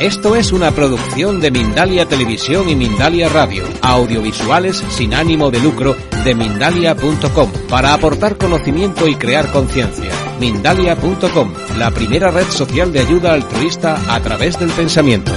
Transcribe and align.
Esto 0.00 0.36
es 0.36 0.52
una 0.52 0.70
producción 0.70 1.40
de 1.40 1.50
Mindalia 1.50 2.06
Televisión 2.06 2.68
y 2.68 2.76
Mindalia 2.76 3.28
Radio, 3.28 3.64
audiovisuales 3.82 4.76
sin 4.90 5.12
ánimo 5.12 5.50
de 5.50 5.58
lucro 5.58 5.96
de 6.24 6.36
mindalia.com, 6.36 7.50
para 7.68 7.94
aportar 7.94 8.38
conocimiento 8.38 9.08
y 9.08 9.16
crear 9.16 9.50
conciencia. 9.50 10.12
Mindalia.com, 10.38 11.52
la 11.76 11.90
primera 11.90 12.30
red 12.30 12.46
social 12.46 12.92
de 12.92 13.00
ayuda 13.00 13.32
altruista 13.32 13.98
a 14.08 14.20
través 14.20 14.56
del 14.60 14.70
pensamiento. 14.70 15.32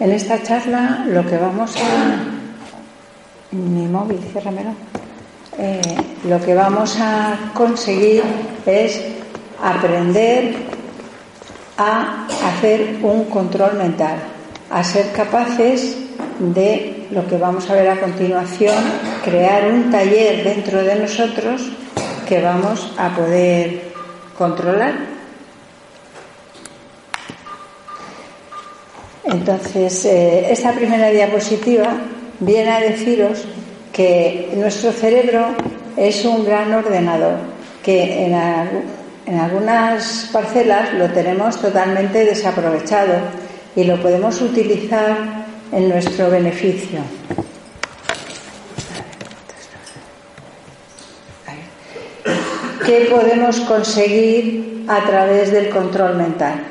En 0.00 0.12
esta 0.12 0.42
charla 0.42 1.04
lo 1.06 1.26
que 1.26 1.36
vamos 1.36 1.76
a... 1.76 2.24
Mi 3.52 3.86
móvil, 3.86 4.18
ciérramelo. 4.32 4.70
Eh, 5.58 5.82
lo 6.26 6.40
que 6.40 6.54
vamos 6.54 6.96
a 6.98 7.52
conseguir 7.52 8.22
es 8.64 9.23
aprender 9.62 10.54
a 11.76 12.26
hacer 12.46 12.98
un 13.02 13.24
control 13.24 13.74
mental, 13.74 14.16
a 14.70 14.84
ser 14.84 15.12
capaces 15.12 15.96
de 16.38 17.06
lo 17.10 17.26
que 17.26 17.36
vamos 17.36 17.68
a 17.70 17.74
ver 17.74 17.88
a 17.88 18.00
continuación, 18.00 18.76
crear 19.24 19.70
un 19.70 19.90
taller 19.90 20.44
dentro 20.44 20.82
de 20.82 20.96
nosotros 20.96 21.62
que 22.28 22.40
vamos 22.40 22.92
a 22.98 23.14
poder 23.14 23.92
controlar. 24.36 25.14
Entonces, 29.24 30.04
eh, 30.04 30.52
esta 30.52 30.72
primera 30.72 31.10
diapositiva 31.10 31.96
viene 32.40 32.70
a 32.70 32.80
deciros 32.80 33.44
que 33.92 34.50
nuestro 34.56 34.92
cerebro 34.92 35.48
es 35.96 36.24
un 36.24 36.44
gran 36.44 36.72
ordenador, 36.72 37.38
que 37.82 38.26
en, 38.26 38.34
en 39.26 39.38
algunas 39.38 40.28
parcelas 40.32 40.92
lo 40.94 41.10
tenemos 41.10 41.60
totalmente 41.60 42.24
desaprovechado 42.24 43.14
y 43.74 43.84
lo 43.84 44.00
podemos 44.00 44.40
utilizar 44.40 45.46
en 45.72 45.88
nuestro 45.88 46.30
beneficio. 46.30 47.00
¿Qué 52.84 53.08
podemos 53.10 53.60
conseguir 53.60 54.84
a 54.88 55.00
través 55.06 55.50
del 55.50 55.70
control 55.70 56.16
mental? 56.16 56.62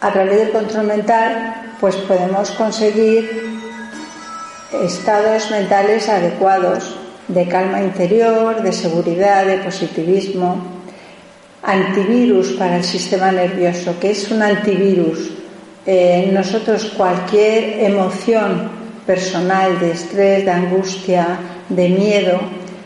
A 0.00 0.10
través 0.10 0.38
del 0.38 0.50
control 0.50 0.86
mental, 0.86 1.74
pues 1.78 1.94
podemos 1.96 2.50
conseguir 2.52 3.60
estados 4.82 5.50
mentales 5.50 6.08
adecuados 6.08 6.96
de 7.28 7.46
calma 7.46 7.82
interior, 7.82 8.62
de 8.62 8.72
seguridad, 8.72 9.44
de 9.44 9.58
positivismo, 9.58 10.71
antivirus 11.62 12.52
para 12.52 12.76
el 12.76 12.84
sistema 12.84 13.30
nervioso. 13.30 13.94
¿Qué 14.00 14.10
es 14.10 14.30
un 14.30 14.42
antivirus? 14.42 15.30
Eh, 15.86 16.30
nosotros 16.32 16.92
cualquier 16.96 17.80
emoción 17.84 18.70
personal 19.06 19.78
de 19.80 19.92
estrés, 19.92 20.44
de 20.44 20.50
angustia, 20.50 21.38
de 21.68 21.88
miedo, 21.88 22.40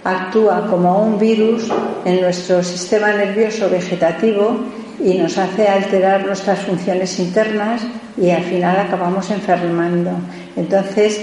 actúa 0.04 0.66
como 0.68 1.02
un 1.02 1.18
virus 1.18 1.68
en 2.04 2.20
nuestro 2.20 2.62
sistema 2.62 3.12
nervioso 3.12 3.68
vegetativo 3.68 4.60
y 5.02 5.14
nos 5.14 5.36
hace 5.36 5.68
alterar 5.68 6.24
nuestras 6.24 6.60
funciones 6.60 7.18
internas 7.18 7.82
y 8.16 8.30
al 8.30 8.44
final 8.44 8.78
acabamos 8.78 9.30
enfermando. 9.30 10.12
Entonces, 10.54 11.20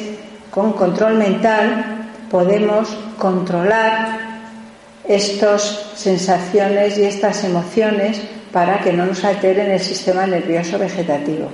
con 0.52 0.74
control 0.74 1.16
mental 1.16 2.09
podemos 2.30 2.96
controlar 3.18 4.22
estas 5.08 5.91
sensaciones 5.96 6.97
y 6.97 7.03
estas 7.03 7.44
emociones 7.44 8.22
para 8.52 8.80
que 8.80 8.94
no 8.94 9.06
nos 9.06 9.24
alteren 9.24 9.72
el 9.72 9.80
sistema 9.80 10.25
nervioso 10.28 10.78
vegetativo. 10.78 11.50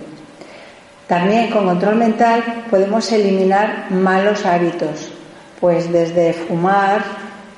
También 1.08 1.50
con 1.50 1.66
control 1.66 1.96
mental 1.96 2.66
podemos 2.70 3.12
eliminar 3.12 3.90
malos 3.90 4.46
hábitos, 4.46 5.10
pues 5.60 5.92
desde 5.92 6.34
fumar 6.34 7.02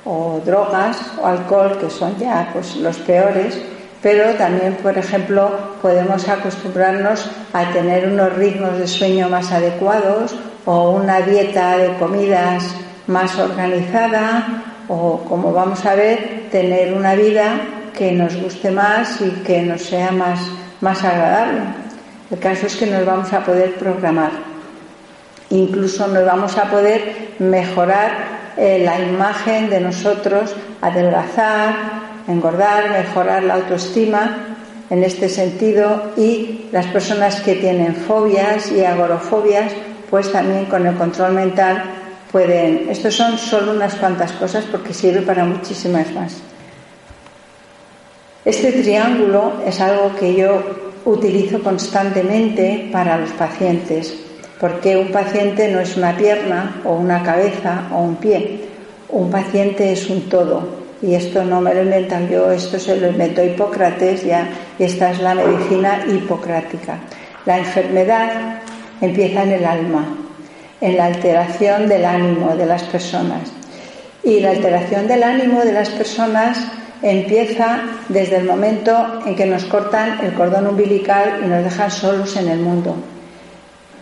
o 0.04 0.40
drogas 0.44 0.98
o 1.20 1.26
alcohol, 1.26 1.78
que 1.78 1.90
son 1.90 2.16
ya 2.18 2.48
pues, 2.52 2.76
los 2.76 2.96
peores, 2.98 3.60
pero 4.00 4.34
también, 4.34 4.74
por 4.82 4.96
ejemplo, 4.96 5.76
podemos 5.82 6.28
acostumbrarnos 6.28 7.30
a 7.52 7.70
tener 7.72 8.08
unos 8.08 8.32
ritmos 8.32 8.78
de 8.78 8.88
sueño 8.88 9.28
más 9.28 9.52
adecuados 9.52 10.34
o 10.64 10.90
una 10.90 11.20
dieta 11.20 11.76
de 11.76 11.94
comidas 11.98 12.64
más 13.06 13.38
organizada 13.38 14.71
o, 14.88 15.18
como 15.28 15.52
vamos 15.52 15.84
a 15.86 15.94
ver, 15.94 16.48
tener 16.50 16.94
una 16.94 17.14
vida 17.14 17.54
que 17.96 18.12
nos 18.12 18.36
guste 18.36 18.70
más 18.70 19.20
y 19.20 19.30
que 19.42 19.62
nos 19.62 19.82
sea 19.82 20.10
más, 20.10 20.40
más 20.80 21.04
agradable. 21.04 21.60
El 22.30 22.38
caso 22.38 22.66
es 22.66 22.76
que 22.76 22.86
nos 22.86 23.04
vamos 23.04 23.32
a 23.32 23.44
poder 23.44 23.74
programar. 23.74 24.30
Incluso 25.50 26.08
nos 26.08 26.24
vamos 26.24 26.56
a 26.56 26.70
poder 26.70 27.34
mejorar 27.38 28.10
eh, 28.56 28.82
la 28.84 28.98
imagen 28.98 29.68
de 29.68 29.80
nosotros, 29.80 30.54
adelgazar, 30.80 31.74
engordar, 32.28 32.90
mejorar 32.90 33.42
la 33.42 33.54
autoestima 33.54 34.56
en 34.88 35.04
este 35.04 35.28
sentido 35.28 36.12
y 36.16 36.66
las 36.72 36.86
personas 36.86 37.40
que 37.40 37.54
tienen 37.56 37.94
fobias 37.94 38.70
y 38.72 38.84
agorafobias, 38.84 39.72
pues 40.10 40.30
también 40.32 40.66
con 40.66 40.86
el 40.86 40.94
control 40.96 41.32
mental 41.32 41.82
pueden. 42.32 42.88
Estos 42.88 43.14
son 43.14 43.38
solo 43.38 43.72
unas 43.72 43.94
cuantas 43.94 44.32
cosas 44.32 44.64
porque 44.64 44.94
sirve 44.94 45.20
para 45.20 45.44
muchísimas 45.44 46.10
más. 46.12 46.38
Este 48.44 48.72
triángulo 48.72 49.62
es 49.64 49.80
algo 49.80 50.16
que 50.16 50.34
yo 50.34 50.60
utilizo 51.04 51.62
constantemente 51.62 52.88
para 52.90 53.18
los 53.18 53.30
pacientes, 53.30 54.14
porque 54.58 54.96
un 54.96 55.12
paciente 55.12 55.68
no 55.68 55.80
es 55.80 55.96
una 55.96 56.16
pierna 56.16 56.80
o 56.84 56.94
una 56.94 57.22
cabeza 57.22 57.88
o 57.92 58.00
un 58.00 58.16
pie, 58.16 58.64
un 59.10 59.30
paciente 59.30 59.92
es 59.92 60.08
un 60.10 60.28
todo. 60.28 60.82
Y 61.02 61.14
esto 61.14 61.44
no 61.44 61.60
me 61.60 61.74
lo 61.74 61.82
inventan 61.82 62.28
yo, 62.28 62.50
esto 62.52 62.78
se 62.78 62.96
lo 62.96 63.08
inventó 63.08 63.44
Hipócrates 63.44 64.24
ya, 64.24 64.48
y 64.78 64.84
esta 64.84 65.10
es 65.10 65.20
la 65.20 65.34
medicina 65.34 66.04
hipocrática. 66.08 66.98
La 67.44 67.58
enfermedad 67.58 68.60
empieza 69.00 69.42
en 69.42 69.52
el 69.52 69.64
alma, 69.64 70.06
en 70.82 70.96
la 70.96 71.06
alteración 71.06 71.88
del 71.88 72.04
ánimo 72.04 72.54
de 72.56 72.66
las 72.66 72.82
personas. 72.82 73.50
Y 74.22 74.40
la 74.40 74.50
alteración 74.50 75.08
del 75.08 75.22
ánimo 75.22 75.64
de 75.64 75.72
las 75.72 75.88
personas 75.88 76.58
empieza 77.00 77.80
desde 78.08 78.36
el 78.36 78.44
momento 78.44 79.20
en 79.24 79.34
que 79.34 79.46
nos 79.46 79.64
cortan 79.64 80.18
el 80.22 80.34
cordón 80.34 80.66
umbilical 80.66 81.40
y 81.44 81.48
nos 81.48 81.64
dejan 81.64 81.90
solos 81.90 82.36
en 82.36 82.48
el 82.48 82.58
mundo. 82.58 82.96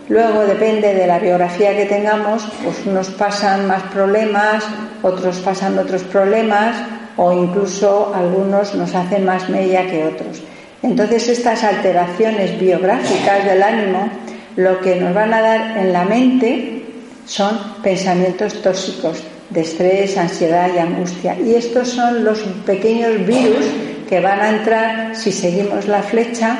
Luego 0.09 0.41
depende 0.41 0.93
de 0.93 1.07
la 1.07 1.19
biografía 1.19 1.75
que 1.75 1.85
tengamos, 1.85 2.43
pues 2.63 2.85
unos 2.85 3.09
pasan 3.11 3.67
más 3.67 3.83
problemas, 3.83 4.63
otros 5.01 5.39
pasan 5.39 5.77
otros 5.77 6.03
problemas 6.03 6.75
o 7.15 7.31
incluso 7.31 8.11
algunos 8.13 8.75
nos 8.75 8.93
hacen 8.95 9.23
más 9.23 9.49
mella 9.49 9.85
que 9.87 10.05
otros. 10.05 10.43
Entonces 10.83 11.29
estas 11.29 11.63
alteraciones 11.63 12.59
biográficas 12.59 13.45
del 13.45 13.61
ánimo 13.61 14.09
lo 14.55 14.79
que 14.81 14.95
nos 14.95 15.13
van 15.13 15.33
a 15.33 15.41
dar 15.41 15.77
en 15.77 15.93
la 15.93 16.03
mente 16.03 16.83
son 17.25 17.57
pensamientos 17.81 18.61
tóxicos, 18.61 19.23
de 19.49 19.61
estrés, 19.61 20.17
ansiedad 20.17 20.69
y 20.73 20.79
angustia. 20.79 21.37
Y 21.39 21.55
estos 21.55 21.89
son 21.89 22.23
los 22.23 22.39
pequeños 22.65 23.25
virus 23.25 23.65
que 24.07 24.19
van 24.19 24.39
a 24.39 24.49
entrar, 24.49 25.15
si 25.15 25.31
seguimos 25.31 25.87
la 25.87 26.01
flecha, 26.01 26.57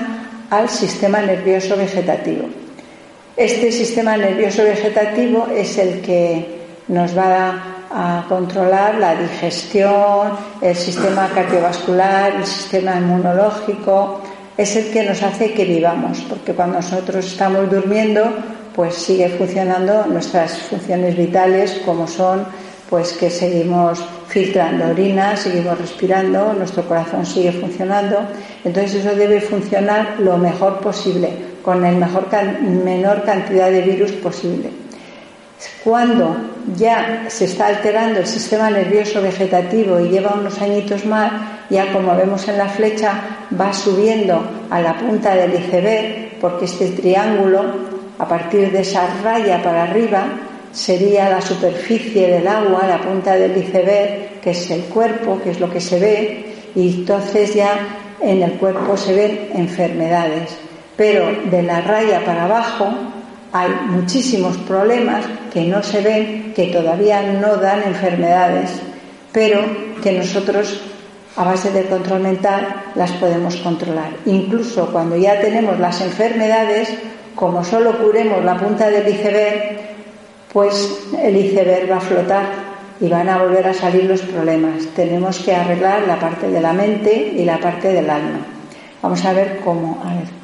al 0.50 0.70
sistema 0.70 1.22
nervioso 1.22 1.78
vegetativo. 1.78 2.48
Este 3.38 3.72
sistema 3.72 4.18
nervioso 4.18 4.64
vegetativo 4.64 5.48
es 5.56 5.78
el 5.78 6.02
que 6.02 6.60
nos 6.90 7.18
va 7.18 7.72
a 7.90 8.26
controlar 8.28 8.96
la 8.96 9.16
digestión, 9.16 10.32
el 10.62 10.76
sistema 10.76 11.30
cardiovascular, 11.34 12.36
el 12.36 12.46
sistema 12.46 12.98
inmunológico, 12.98 14.22
es 14.58 14.76
el 14.76 14.92
que 14.92 15.04
nos 15.04 15.22
hace 15.24 15.54
que 15.54 15.66
vivamos, 15.66 16.20
porque 16.30 16.54
cuando 16.54 16.78
nosotros 16.78 17.26
estamos 17.26 17.70
durmiendo, 17.70 18.32
pues 18.76 18.96
sigue 18.96 19.30
funcionando 19.30 20.06
nuestras 20.06 20.58
funciones 20.58 21.18
vitales 21.18 21.82
como 21.86 22.08
son 22.08 22.46
pues 22.90 23.14
que 23.14 23.30
seguimos 23.30 24.04
filtrando 24.28 24.90
orina, 24.90 25.38
seguimos 25.38 25.78
respirando, 25.80 26.52
nuestro 26.52 26.84
corazón 26.84 27.26
sigue 27.26 27.54
funcionando. 27.54 28.20
Entonces 28.66 29.06
eso 29.06 29.16
debe 29.16 29.40
funcionar 29.40 30.20
lo 30.20 30.38
mejor 30.38 30.80
posible, 30.82 31.30
con 31.64 31.82
la 31.82 31.92
mejor 31.92 32.28
menor 32.62 33.24
cantidad 33.24 33.72
de 33.72 33.82
virus 33.82 34.12
posible. 34.12 34.70
Cuando 35.86 36.36
ya 36.76 37.26
se 37.30 37.46
está 37.46 37.68
alterando 37.68 38.20
el 38.20 38.28
sistema 38.28 38.70
nervioso 38.70 39.22
vegetativo 39.22 40.00
y 40.00 40.10
lleva 40.10 40.36
unos 40.40 40.62
añitos 40.62 41.06
más, 41.06 41.32
ya 41.70 41.92
como 41.92 42.16
vemos 42.16 42.48
en 42.48 42.58
la 42.58 42.68
flecha, 42.68 43.14
va 43.60 43.74
subiendo 43.74 44.42
a 44.70 44.82
la 44.82 44.98
punta 44.98 45.36
del 45.36 45.54
iceberg, 45.54 46.40
porque 46.40 46.66
este 46.66 46.90
triángulo, 46.90 47.64
a 48.20 48.28
partir 48.28 48.72
de 48.72 48.82
esa 48.82 49.08
raya 49.24 49.62
para 49.62 49.84
arriba, 49.84 50.26
sería 50.72 51.30
la 51.30 51.42
superficie 51.42 52.28
del 52.28 52.48
agua, 52.48 52.88
la 52.88 53.02
punta 53.02 53.36
del 53.36 53.58
iceberg, 53.58 54.40
que 54.42 54.52
es 54.52 54.72
el 54.72 54.84
cuerpo, 54.84 55.40
que 55.44 55.52
es 55.52 55.60
lo 55.60 55.70
que 55.72 55.82
se 55.82 56.00
ve, 56.00 56.46
y 56.76 57.00
entonces 57.00 57.54
ya 57.54 57.74
en 58.22 58.42
el 58.42 58.54
cuerpo 58.54 58.96
se 58.96 59.14
ven 59.14 59.50
enfermedades. 59.56 60.58
Pero 60.96 61.26
de 61.50 61.64
la 61.64 61.82
raya 61.82 62.24
para 62.24 62.46
abajo 62.46 62.94
hay 63.54 63.70
muchísimos 63.88 64.58
problemas 64.58 65.26
que 65.54 65.66
no 65.66 65.84
se 65.84 66.02
ven, 66.02 66.54
que 66.56 66.68
todavía 66.68 67.22
no 67.22 67.58
dan 67.58 67.84
enfermedades, 67.84 68.72
pero 69.32 69.60
que 70.02 70.14
nosotros 70.14 70.82
a 71.36 71.44
base 71.44 71.72
del 71.72 71.88
control 71.88 72.22
mental 72.22 72.84
las 72.96 73.12
podemos 73.14 73.56
controlar. 73.58 74.12
Incluso 74.26 74.92
cuando 74.92 75.16
ya 75.16 75.40
tenemos 75.40 75.80
las 75.80 76.02
enfermedades, 76.02 76.90
como 77.36 77.64
solo 77.64 77.98
curemos 77.98 78.44
la 78.44 78.58
punta 78.58 78.90
del 78.90 79.08
iceberg, 79.08 79.80
pues 80.52 81.10
el 81.22 81.36
iceberg 81.38 81.90
va 81.90 81.98
a 81.98 82.02
flotar 82.02 82.46
y 83.00 83.08
van 83.08 83.30
a 83.30 83.38
volver 83.38 83.68
a 83.68 83.74
salir 83.74 84.04
los 84.06 84.22
problemas. 84.22 84.86
Tenemos 84.96 85.40
que 85.40 85.56
arreglar 85.56 86.04
la 86.08 86.20
parte 86.20 86.50
de 86.50 86.62
la 86.62 86.74
mente 86.74 87.34
y 87.36 87.46
la 87.46 87.58
parte 87.58 87.94
del 87.94 88.10
alma. 88.10 88.46
Vamos 89.02 89.24
a 89.26 89.34
ver 89.34 89.60
cómo. 89.64 90.02
A 90.06 90.14
ver. 90.14 90.41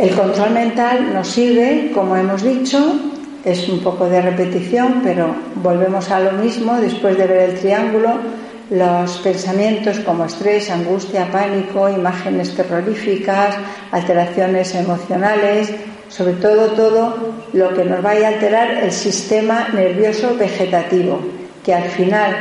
El 0.00 0.16
control 0.16 0.52
mental 0.52 1.12
nos 1.12 1.28
sirve, 1.28 1.90
como 1.92 2.16
hemos 2.16 2.42
dicho, 2.42 2.78
es 3.44 3.68
un 3.68 3.80
poco 3.80 4.08
de 4.08 4.22
repetición, 4.22 5.02
pero 5.04 5.36
volvemos 5.56 6.10
a 6.10 6.20
lo 6.20 6.32
mismo 6.32 6.80
después 6.80 7.18
de 7.18 7.26
ver 7.26 7.50
el 7.50 7.58
triángulo. 7.58 8.14
Los 8.70 9.18
pensamientos 9.18 9.98
como 9.98 10.24
estrés, 10.24 10.70
angustia, 10.70 11.30
pánico, 11.30 11.86
imágenes 11.90 12.54
terroríficas, 12.54 13.56
alteraciones 13.92 14.74
emocionales, 14.74 15.70
sobre 16.08 16.32
todo 16.32 16.68
todo 16.68 17.34
lo 17.52 17.74
que 17.74 17.84
nos 17.84 18.02
vaya 18.02 18.28
a 18.28 18.30
alterar 18.30 18.70
el 18.82 18.92
sistema 18.92 19.68
nervioso 19.74 20.34
vegetativo, 20.34 21.20
que 21.62 21.74
al 21.74 21.90
final 21.90 22.34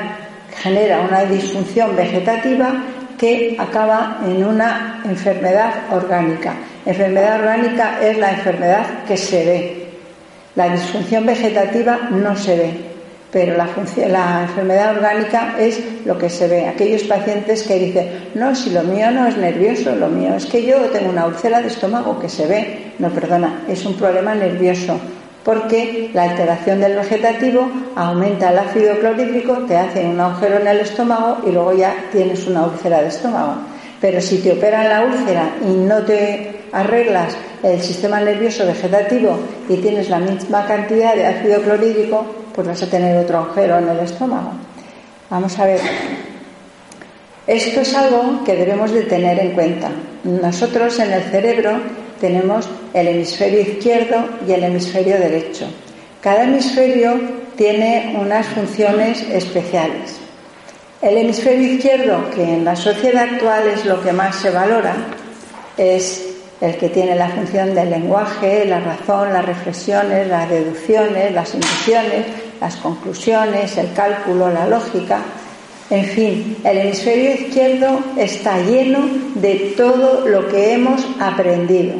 genera 0.63 1.01
una 1.01 1.25
disfunción 1.25 1.93
vegetativa 1.93 2.85
que 3.17 3.57
acaba 3.59 4.21
en 4.25 4.45
una 4.45 5.01
enfermedad 5.03 5.73
orgánica. 5.91 6.53
Enfermedad 6.89 7.39
orgánica 7.39 7.99
es 8.01 8.17
la 8.17 8.31
enfermedad 8.31 9.03
que 9.07 9.15
se 9.15 9.45
ve. 9.45 9.85
La 10.55 10.69
disfunción 10.69 11.23
vegetativa 11.23 12.09
no 12.09 12.35
se 12.35 12.55
ve 12.57 12.89
pero 13.31 13.55
la, 13.55 13.67
la, 14.07 14.41
enfermedad 14.41 14.95
orgánica 14.95 15.53
es 15.59 15.79
lo 16.03 16.17
que 16.17 16.31
se 16.31 16.47
ve. 16.47 16.67
Aquellos 16.67 17.03
pacientes 17.03 17.61
que 17.61 17.77
dicen, 17.77 18.31
no, 18.33 18.55
si 18.55 18.71
lo 18.71 18.81
mío 18.81 19.11
no 19.11 19.27
es 19.27 19.37
nervioso, 19.37 19.95
lo 19.95 20.07
mío 20.07 20.33
es 20.35 20.47
que 20.47 20.65
yo 20.65 20.77
tengo 20.89 21.11
una 21.11 21.27
úlcera 21.27 21.61
de 21.61 21.67
estómago 21.67 22.19
que 22.19 22.27
se 22.27 22.47
ve. 22.47 22.93
No, 22.97 23.09
perdona, 23.09 23.65
es 23.67 23.85
un 23.85 23.93
problema 23.93 24.33
nervioso, 24.33 24.99
porque 25.43 26.09
la 26.11 26.23
alteración 26.23 26.81
del 26.81 26.95
vegetativo 26.95 27.69
aumenta 27.95 28.49
el 28.49 28.57
ácido 28.57 28.97
clorhídrico, 28.99 29.53
te 29.67 29.77
hace 29.77 30.05
un 30.05 30.19
agujero 30.19 30.57
en 30.57 30.67
el 30.67 30.79
estómago 30.79 31.37
y 31.45 31.51
luego 31.51 31.73
ya 31.73 31.93
tienes 32.11 32.47
una 32.47 32.65
úlcera 32.65 33.01
de 33.01 33.09
estómago. 33.09 33.57
Pero 34.01 34.21
si 34.21 34.39
te 34.39 34.53
operan 34.53 34.89
la 34.89 35.03
úlcera 35.03 35.51
y 35.61 35.73
no 35.73 36.01
te 36.01 36.58
arreglas 36.71 37.35
el 37.63 37.81
sistema 37.81 38.19
nervioso 38.19 38.65
vegetativo 38.65 39.39
y 39.67 39.77
tienes 39.77 40.09
la 40.09 40.19
misma 40.19 40.65
cantidad 40.65 41.15
de 41.15 41.25
ácido 41.25 41.61
clorhídrico, 41.61 42.25
pues 42.53 42.67
vas 42.67 42.83
a 42.83 42.89
tener 42.89 43.17
otro 43.17 43.39
agujero 43.39 43.77
en 43.79 43.89
el 43.89 43.99
estómago. 43.99 44.51
Vamos 45.29 45.57
a 45.59 45.65
ver. 45.65 45.79
Esto 47.47 47.81
es 47.81 47.95
algo 47.95 48.43
que 48.43 48.55
debemos 48.55 48.91
de 48.91 49.03
tener 49.03 49.39
en 49.39 49.51
cuenta. 49.51 49.89
Nosotros 50.23 50.99
en 50.99 51.11
el 51.11 51.23
cerebro 51.23 51.79
tenemos 52.19 52.69
el 52.93 53.07
hemisferio 53.07 53.61
izquierdo 53.61 54.23
y 54.47 54.51
el 54.51 54.63
hemisferio 54.63 55.17
derecho. 55.17 55.65
Cada 56.21 56.43
hemisferio 56.43 57.19
tiene 57.55 58.15
unas 58.19 58.45
funciones 58.47 59.21
especiales. 59.29 60.19
El 61.01 61.17
hemisferio 61.17 61.73
izquierdo, 61.73 62.29
que 62.31 62.43
en 62.43 62.65
la 62.65 62.75
sociedad 62.75 63.23
actual 63.23 63.67
es 63.67 63.85
lo 63.85 64.01
que 64.01 64.11
más 64.11 64.35
se 64.35 64.49
valora, 64.49 64.95
es 65.77 66.28
el 66.61 66.75
que 66.75 66.89
tiene 66.89 67.15
la 67.15 67.29
función 67.29 67.73
del 67.73 67.89
lenguaje, 67.89 68.65
la 68.65 68.79
razón, 68.81 69.31
las 69.31 69.45
reflexiones, 69.45 70.27
las 70.27 70.49
deducciones, 70.49 71.33
las 71.33 71.53
inducciones, 71.53 72.25
las 72.59 72.75
conclusiones, 72.77 73.77
el 73.77 73.93
cálculo, 73.93 74.49
la 74.49 74.67
lógica. 74.67 75.21
En 75.89 76.05
fin, 76.05 76.57
el 76.63 76.77
hemisferio 76.77 77.33
izquierdo 77.33 77.99
está 78.17 78.59
lleno 78.59 78.99
de 79.35 79.73
todo 79.75 80.27
lo 80.27 80.47
que 80.49 80.73
hemos 80.73 81.01
aprendido. 81.19 81.95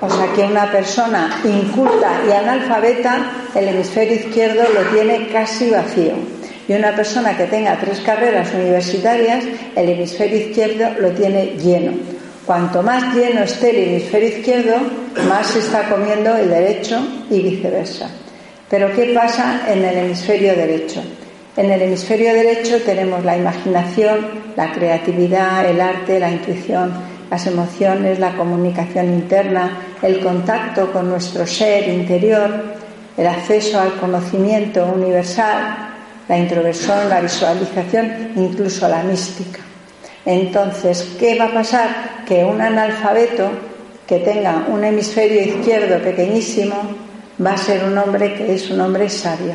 O 0.00 0.10
sea 0.10 0.32
que 0.34 0.42
una 0.42 0.70
persona 0.70 1.40
inculta 1.44 2.20
y 2.26 2.32
analfabeta, 2.32 3.30
el 3.54 3.68
hemisferio 3.68 4.14
izquierdo 4.16 4.64
lo 4.74 4.80
tiene 4.92 5.28
casi 5.28 5.70
vacío. 5.70 6.14
Y 6.66 6.72
una 6.72 6.96
persona 6.96 7.36
que 7.36 7.44
tenga 7.44 7.78
tres 7.78 8.00
carreras 8.00 8.52
universitarias, 8.54 9.44
el 9.76 9.88
hemisferio 9.90 10.38
izquierdo 10.38 10.98
lo 10.98 11.10
tiene 11.10 11.56
lleno. 11.58 12.13
Cuanto 12.46 12.82
más 12.82 13.14
lleno 13.14 13.42
esté 13.42 13.70
el 13.70 13.88
hemisferio 13.88 14.28
izquierdo, 14.28 14.76
más 15.28 15.46
se 15.46 15.60
está 15.60 15.88
comiendo 15.88 16.36
el 16.36 16.50
derecho 16.50 17.00
y 17.30 17.40
viceversa. 17.40 18.10
Pero 18.68 18.92
¿qué 18.94 19.14
pasa 19.14 19.62
en 19.66 19.82
el 19.82 19.96
hemisferio 19.96 20.54
derecho? 20.54 21.02
En 21.56 21.70
el 21.70 21.80
hemisferio 21.80 22.34
derecho 22.34 22.82
tenemos 22.82 23.24
la 23.24 23.38
imaginación, 23.38 24.26
la 24.56 24.72
creatividad, 24.72 25.64
el 25.64 25.80
arte, 25.80 26.20
la 26.20 26.30
intuición, 26.30 26.92
las 27.30 27.46
emociones, 27.46 28.18
la 28.18 28.36
comunicación 28.36 29.06
interna, 29.06 29.78
el 30.02 30.20
contacto 30.20 30.92
con 30.92 31.08
nuestro 31.08 31.46
ser 31.46 31.88
interior, 31.88 32.50
el 33.16 33.26
acceso 33.26 33.80
al 33.80 33.94
conocimiento 33.94 34.84
universal, 34.84 35.94
la 36.28 36.38
introversión, 36.38 37.08
la 37.08 37.20
visualización, 37.20 38.32
incluso 38.36 38.86
la 38.86 39.02
mística. 39.02 39.63
Entonces, 40.26 41.16
¿qué 41.18 41.38
va 41.38 41.46
a 41.46 41.54
pasar? 41.54 42.24
Que 42.26 42.44
un 42.44 42.60
analfabeto 42.60 43.50
que 44.06 44.20
tenga 44.20 44.66
un 44.68 44.84
hemisferio 44.84 45.40
izquierdo 45.40 46.02
pequeñísimo 46.02 46.74
va 47.44 47.52
a 47.52 47.58
ser 47.58 47.84
un 47.84 47.96
hombre 47.98 48.34
que 48.34 48.54
es 48.54 48.70
un 48.70 48.80
hombre 48.80 49.08
sabio. 49.08 49.54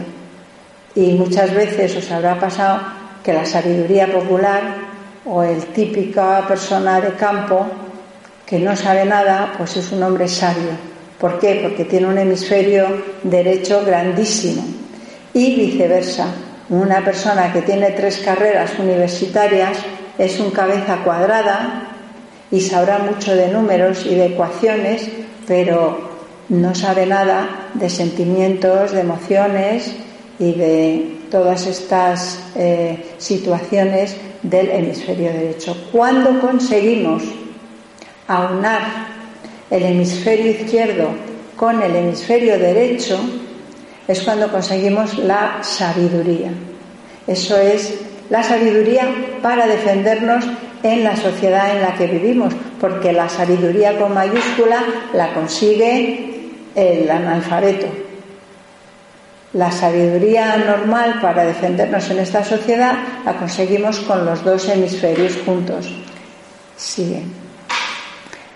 Y 0.96 1.14
muchas 1.14 1.54
veces 1.54 1.96
os 1.96 2.12
habrá 2.12 2.40
pasado 2.40 2.82
que 3.24 3.34
la 3.34 3.46
sabiduría 3.46 4.08
popular 4.12 4.62
o 5.26 5.44
el 5.44 5.66
típica 5.68 6.46
persona 6.48 7.00
de 7.02 7.14
campo 7.14 7.66
que 8.46 8.60
no 8.60 8.76
sabe 8.76 9.06
nada, 9.06 9.54
pues 9.58 9.78
es 9.78 9.92
un 9.92 10.02
hombre 10.02 10.28
sabio. 10.28 10.72
¿Por 11.20 11.38
qué? 11.38 11.60
Porque 11.62 11.86
tiene 11.86 12.08
un 12.08 12.18
hemisferio 12.18 12.88
derecho 13.22 13.84
grandísimo. 13.86 14.64
Y 15.34 15.56
viceversa, 15.56 16.28
una 16.70 17.04
persona 17.04 17.54
que 17.54 17.62
tiene 17.62 17.92
tres 17.92 18.18
carreras 18.20 18.72
universitarias 18.80 19.78
es 20.20 20.40
un 20.40 20.52
cabeza 20.52 20.98
cuadrada 20.98 21.84
y 22.52 22.60
sabrá 22.60 23.00
mucho 23.00 23.34
de 23.34 23.48
números 23.48 24.06
y 24.06 24.16
de 24.16 24.26
ecuaciones, 24.28 25.10
pero 25.48 26.10
no 26.50 26.76
sabe 26.76 27.06
nada 27.06 27.70
de 27.74 27.90
sentimientos, 27.90 28.92
de 28.92 29.00
emociones 29.00 29.94
y 30.38 30.54
de 30.54 31.20
todas 31.32 31.66
estas 31.68 32.40
eh, 32.56 33.14
situaciones 33.18 34.18
del 34.44 34.70
hemisferio 34.72 35.32
derecho. 35.32 35.76
Cuando 35.92 36.42
conseguimos 36.42 37.24
aunar 38.28 38.82
el 39.70 39.84
hemisferio 39.84 40.52
izquierdo 40.52 41.10
con 41.56 41.82
el 41.82 41.96
hemisferio 41.96 42.60
derecho, 42.60 43.20
es 44.06 44.22
cuando 44.22 44.52
conseguimos 44.52 45.18
la 45.20 45.60
sabiduría. 45.62 46.52
Eso 47.28 47.58
es 47.58 48.09
la 48.30 48.44
sabiduría 48.44 49.08
para 49.42 49.68
defendernos 49.68 50.46
en 50.84 51.04
la 51.04 51.16
sociedad 51.16 51.76
en 51.76 51.82
la 51.82 51.96
que 51.96 52.08
vivimos, 52.08 52.54
porque 52.80 53.12
la 53.12 53.28
sabiduría 53.28 53.98
con 53.98 54.14
mayúscula 54.14 54.84
la 55.14 55.34
consigue 55.34 56.52
el 56.76 57.10
analfabeto. 57.10 57.88
La 59.54 59.72
sabiduría 59.72 60.58
normal 60.58 61.20
para 61.22 61.44
defendernos 61.44 62.10
en 62.12 62.20
esta 62.20 62.44
sociedad 62.44 62.94
la 63.26 63.36
conseguimos 63.36 64.00
con 64.02 64.26
los 64.26 64.44
dos 64.44 64.70
hemisferios 64.70 65.38
juntos. 65.44 65.92
Sigue. 66.78 67.24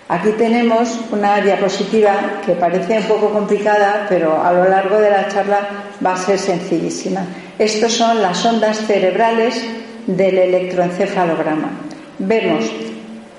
Aquí 0.08 0.30
tenemos 0.38 1.00
una 1.12 1.42
diapositiva 1.42 2.42
que 2.46 2.53
parece 2.53 3.00
un 3.00 3.06
poco 3.06 3.32
complicada, 3.32 4.06
pero 4.08 4.44
a 4.44 4.53
lo 4.53 4.70
largo 4.70 5.00
de 5.00 5.10
la 5.10 5.27
charla 5.27 5.68
va 6.06 6.13
a 6.13 6.18
ser 6.18 6.38
sencillísima. 6.38 7.25
Estos 7.60 7.93
son 7.93 8.22
las 8.22 8.45
ondas 8.45 8.77
cerebrales 8.86 9.63
del 10.07 10.38
electroencefalograma. 10.38 11.72
Vemos 12.19 12.65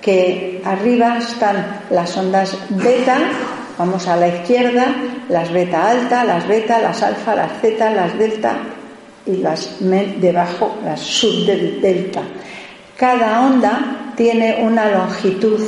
que 0.00 0.60
arriba 0.64 1.18
están 1.18 1.80
las 1.90 2.16
ondas 2.16 2.56
beta 2.70 3.18
Vamos 3.76 4.06
a 4.06 4.16
la 4.16 4.28
izquierda, 4.28 4.86
las 5.28 5.52
beta 5.52 5.90
alta, 5.90 6.22
las 6.22 6.46
beta, 6.46 6.78
las 6.78 7.02
alfa, 7.02 7.34
las 7.34 7.60
zeta, 7.60 7.90
las 7.90 8.16
delta 8.16 8.56
y 9.26 9.38
las 9.38 9.78
debajo, 9.80 10.76
las 10.84 11.00
sub 11.00 11.44
delta. 11.44 12.22
Cada 12.96 13.40
onda 13.40 14.12
tiene 14.16 14.60
una 14.62 14.90
longitud 14.90 15.60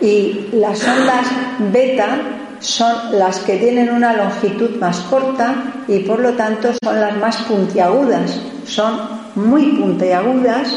y 0.00 0.48
las 0.52 0.82
ondas 0.82 1.26
beta 1.72 2.18
son 2.62 3.18
las 3.18 3.40
que 3.40 3.56
tienen 3.56 3.90
una 3.90 4.14
longitud 4.14 4.76
más 4.78 5.00
corta 5.00 5.54
y 5.88 5.98
por 6.00 6.20
lo 6.20 6.32
tanto 6.32 6.72
son 6.82 7.00
las 7.00 7.16
más 7.16 7.36
puntiagudas. 7.42 8.40
Son 8.64 9.00
muy 9.34 9.72
puntiagudas 9.72 10.68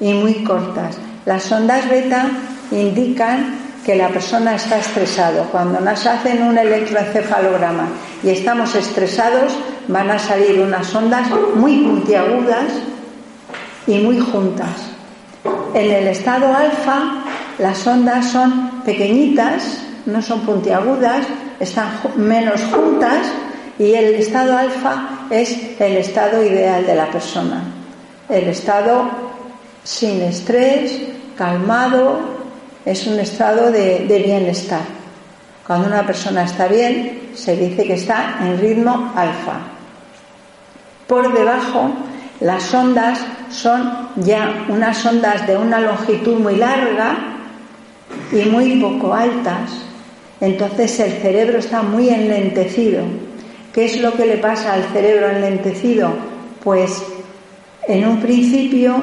y 0.00 0.12
muy 0.12 0.44
cortas. 0.44 0.98
Las 1.24 1.50
ondas 1.50 1.88
beta 1.88 2.26
indican 2.70 3.56
que 3.84 3.94
la 3.94 4.08
persona 4.08 4.56
está 4.56 4.78
estresado. 4.78 5.44
Cuando 5.52 5.80
nos 5.80 6.04
hacen 6.06 6.42
un 6.42 6.58
electroencefalograma 6.58 7.88
y 8.22 8.30
estamos 8.30 8.74
estresados, 8.74 9.56
van 9.86 10.10
a 10.10 10.18
salir 10.18 10.60
unas 10.60 10.94
ondas 10.94 11.28
muy 11.54 11.76
puntiagudas 11.84 12.66
y 13.86 13.98
muy 13.98 14.18
juntas. 14.18 14.90
En 15.72 15.90
el 15.90 16.08
estado 16.08 16.54
alfa, 16.54 17.24
las 17.58 17.86
ondas 17.86 18.26
son 18.30 18.82
pequeñitas, 18.84 19.87
no 20.08 20.22
son 20.22 20.40
puntiagudas, 20.40 21.26
están 21.60 22.00
menos 22.16 22.62
juntas 22.72 23.26
y 23.78 23.92
el 23.92 24.14
estado 24.14 24.56
alfa 24.56 25.26
es 25.30 25.78
el 25.78 25.98
estado 25.98 26.42
ideal 26.42 26.84
de 26.86 26.94
la 26.94 27.10
persona. 27.10 27.62
El 28.28 28.48
estado 28.48 29.08
sin 29.84 30.20
estrés, 30.22 31.00
calmado, 31.36 32.20
es 32.84 33.06
un 33.06 33.20
estado 33.20 33.70
de, 33.70 34.22
bienestar. 34.24 34.80
Cuando 35.66 35.88
una 35.88 36.06
persona 36.06 36.44
está 36.44 36.66
bien, 36.68 37.30
se 37.34 37.56
dice 37.56 37.84
que 37.84 37.94
está 37.94 38.38
en 38.40 38.58
ritmo 38.58 39.12
alfa. 39.14 39.60
Por 41.06 41.34
debajo, 41.34 41.90
las 42.40 42.72
ondas 42.72 43.18
son 43.50 44.08
ya 44.16 44.64
unas 44.68 45.04
ondas 45.04 45.46
de 45.46 45.56
una 45.56 45.80
longitud 45.80 46.38
muy 46.38 46.56
larga 46.56 47.16
y 48.32 48.48
muy 48.48 48.80
poco 48.80 49.14
altas. 49.14 49.87
Entonces 50.40 50.98
el 51.00 51.12
cerebro 51.12 51.58
está 51.58 51.82
muy 51.82 52.10
enlentecido. 52.10 53.02
¿Qué 53.72 53.84
es 53.84 54.00
lo 54.00 54.12
que 54.14 54.26
le 54.26 54.38
pasa 54.38 54.74
al 54.74 54.84
cerebro 54.92 55.28
enlentecido? 55.28 56.12
Pues 56.62 57.02
en 57.86 58.06
un 58.06 58.20
principio 58.20 58.96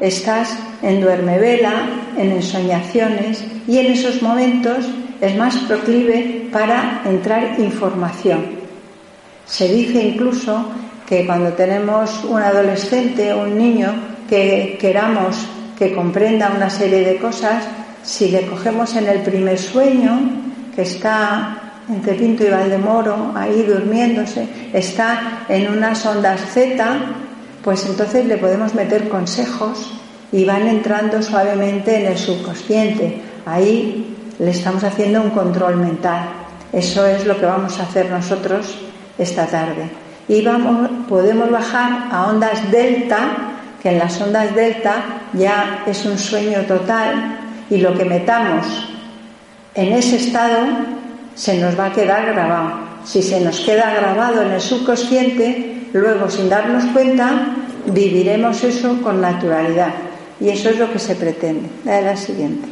estás 0.00 0.56
en 0.82 1.00
duermevela, 1.00 1.86
en 2.16 2.32
ensoñaciones 2.32 3.44
y 3.66 3.78
en 3.78 3.92
esos 3.92 4.20
momentos 4.22 4.86
es 5.20 5.36
más 5.36 5.56
proclive 5.68 6.48
para 6.52 7.02
entrar 7.04 7.58
información. 7.58 8.62
Se 9.46 9.72
dice 9.72 10.02
incluso 10.02 10.66
que 11.06 11.24
cuando 11.26 11.52
tenemos 11.52 12.24
un 12.24 12.42
adolescente 12.42 13.32
o 13.32 13.42
un 13.42 13.56
niño 13.56 13.94
que 14.28 14.76
queramos 14.80 15.36
que 15.78 15.94
comprenda 15.94 16.52
una 16.54 16.70
serie 16.70 17.00
de 17.00 17.16
cosas, 17.16 17.64
si 18.02 18.28
le 18.28 18.46
cogemos 18.46 18.96
en 18.96 19.06
el 19.08 19.20
primer 19.20 19.58
sueño, 19.58 20.51
que 20.74 20.82
está 20.82 21.72
entre 21.88 22.14
Pinto 22.14 22.44
y 22.44 22.50
Valdemoro, 22.50 23.32
ahí 23.34 23.62
durmiéndose, 23.62 24.48
está 24.72 25.44
en 25.48 25.70
unas 25.70 26.04
ondas 26.06 26.40
Z, 26.52 26.84
pues 27.62 27.84
entonces 27.86 28.26
le 28.26 28.38
podemos 28.38 28.74
meter 28.74 29.08
consejos 29.08 29.92
y 30.30 30.44
van 30.44 30.66
entrando 30.66 31.22
suavemente 31.22 32.00
en 32.00 32.06
el 32.06 32.18
subconsciente. 32.18 33.20
Ahí 33.44 34.16
le 34.38 34.50
estamos 34.50 34.82
haciendo 34.84 35.20
un 35.20 35.30
control 35.30 35.76
mental. 35.76 36.30
Eso 36.72 37.06
es 37.06 37.26
lo 37.26 37.38
que 37.38 37.46
vamos 37.46 37.78
a 37.78 37.82
hacer 37.82 38.10
nosotros 38.10 38.78
esta 39.18 39.46
tarde. 39.46 39.90
Y 40.28 40.42
vamos, 40.42 40.90
podemos 41.08 41.50
bajar 41.50 42.08
a 42.10 42.28
ondas 42.28 42.70
delta, 42.70 43.18
que 43.82 43.90
en 43.90 43.98
las 43.98 44.20
ondas 44.20 44.54
delta 44.54 44.94
ya 45.34 45.82
es 45.86 46.06
un 46.06 46.16
sueño 46.16 46.60
total 46.62 47.38
y 47.68 47.78
lo 47.78 47.92
que 47.94 48.04
metamos 48.04 48.91
en 49.74 49.92
ese 49.92 50.16
estado 50.16 50.66
se 51.34 51.58
nos 51.58 51.78
va 51.78 51.86
a 51.86 51.92
quedar 51.92 52.26
grabado. 52.26 52.92
Si 53.04 53.22
se 53.22 53.40
nos 53.40 53.60
queda 53.60 53.94
grabado 53.94 54.42
en 54.42 54.52
el 54.52 54.60
subconsciente, 54.60 55.88
luego 55.92 56.28
sin 56.28 56.48
darnos 56.48 56.84
cuenta, 56.92 57.56
viviremos 57.86 58.62
eso 58.64 59.00
con 59.02 59.20
naturalidad. 59.20 59.92
Y 60.40 60.50
eso 60.50 60.70
es 60.70 60.78
lo 60.78 60.92
que 60.92 60.98
se 60.98 61.14
pretende. 61.14 61.68
La 61.84 62.16
siguiente. 62.16 62.68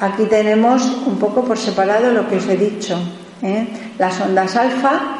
Aquí 0.00 0.24
tenemos 0.24 0.84
un 1.06 1.18
poco 1.18 1.44
por 1.44 1.58
separado 1.58 2.10
lo 2.12 2.28
que 2.28 2.36
os 2.36 2.48
he 2.48 2.56
dicho. 2.56 2.98
¿eh? 3.42 3.66
Las 3.98 4.20
ondas 4.20 4.56
alfa 4.56 5.18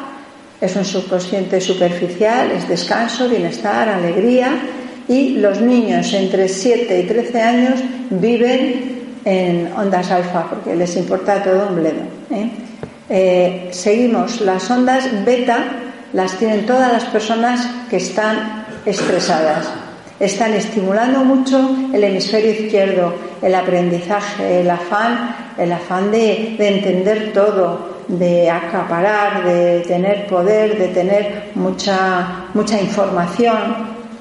es 0.59 0.75
un 0.75 0.85
subconsciente 0.85 1.61
superficial, 1.61 2.51
es 2.51 2.67
descanso, 2.67 3.29
bienestar, 3.29 3.87
alegría. 3.87 4.49
Y 5.07 5.37
los 5.37 5.61
niños 5.61 6.11
entre 6.13 6.49
7 6.49 6.99
y 6.99 7.03
13 7.03 7.41
años 7.41 7.79
viven 8.09 8.94
en 9.25 9.73
ondas 9.75 10.11
alfa 10.11 10.45
porque 10.47 10.75
les 10.75 10.95
importa 10.95 11.43
todo 11.43 11.67
un 11.69 11.75
bledo. 11.75 12.03
¿eh? 12.29 12.49
Eh, 13.09 13.67
seguimos, 13.71 14.41
las 14.41 14.69
ondas 14.69 15.25
beta 15.25 15.57
las 16.13 16.37
tienen 16.37 16.65
todas 16.65 16.93
las 16.93 17.03
personas 17.05 17.67
que 17.89 17.97
están 17.97 18.65
estresadas. 18.85 19.67
Están 20.19 20.53
estimulando 20.53 21.25
mucho 21.25 21.75
el 21.93 22.03
hemisferio 22.03 22.51
izquierdo, 22.51 23.13
el 23.41 23.53
aprendizaje, 23.53 24.61
el 24.61 24.69
afán, 24.69 25.35
el 25.57 25.73
afán 25.73 26.09
de, 26.11 26.55
entender 26.57 27.33
todo, 27.33 27.95
de 28.07 28.49
acaparar, 28.49 29.43
de 29.43 29.81
tener 29.81 30.25
poder, 30.27 30.77
de 30.77 30.87
tener 30.89 31.51
mucha, 31.55 32.45
mucha 32.53 32.79
información. 32.79 33.57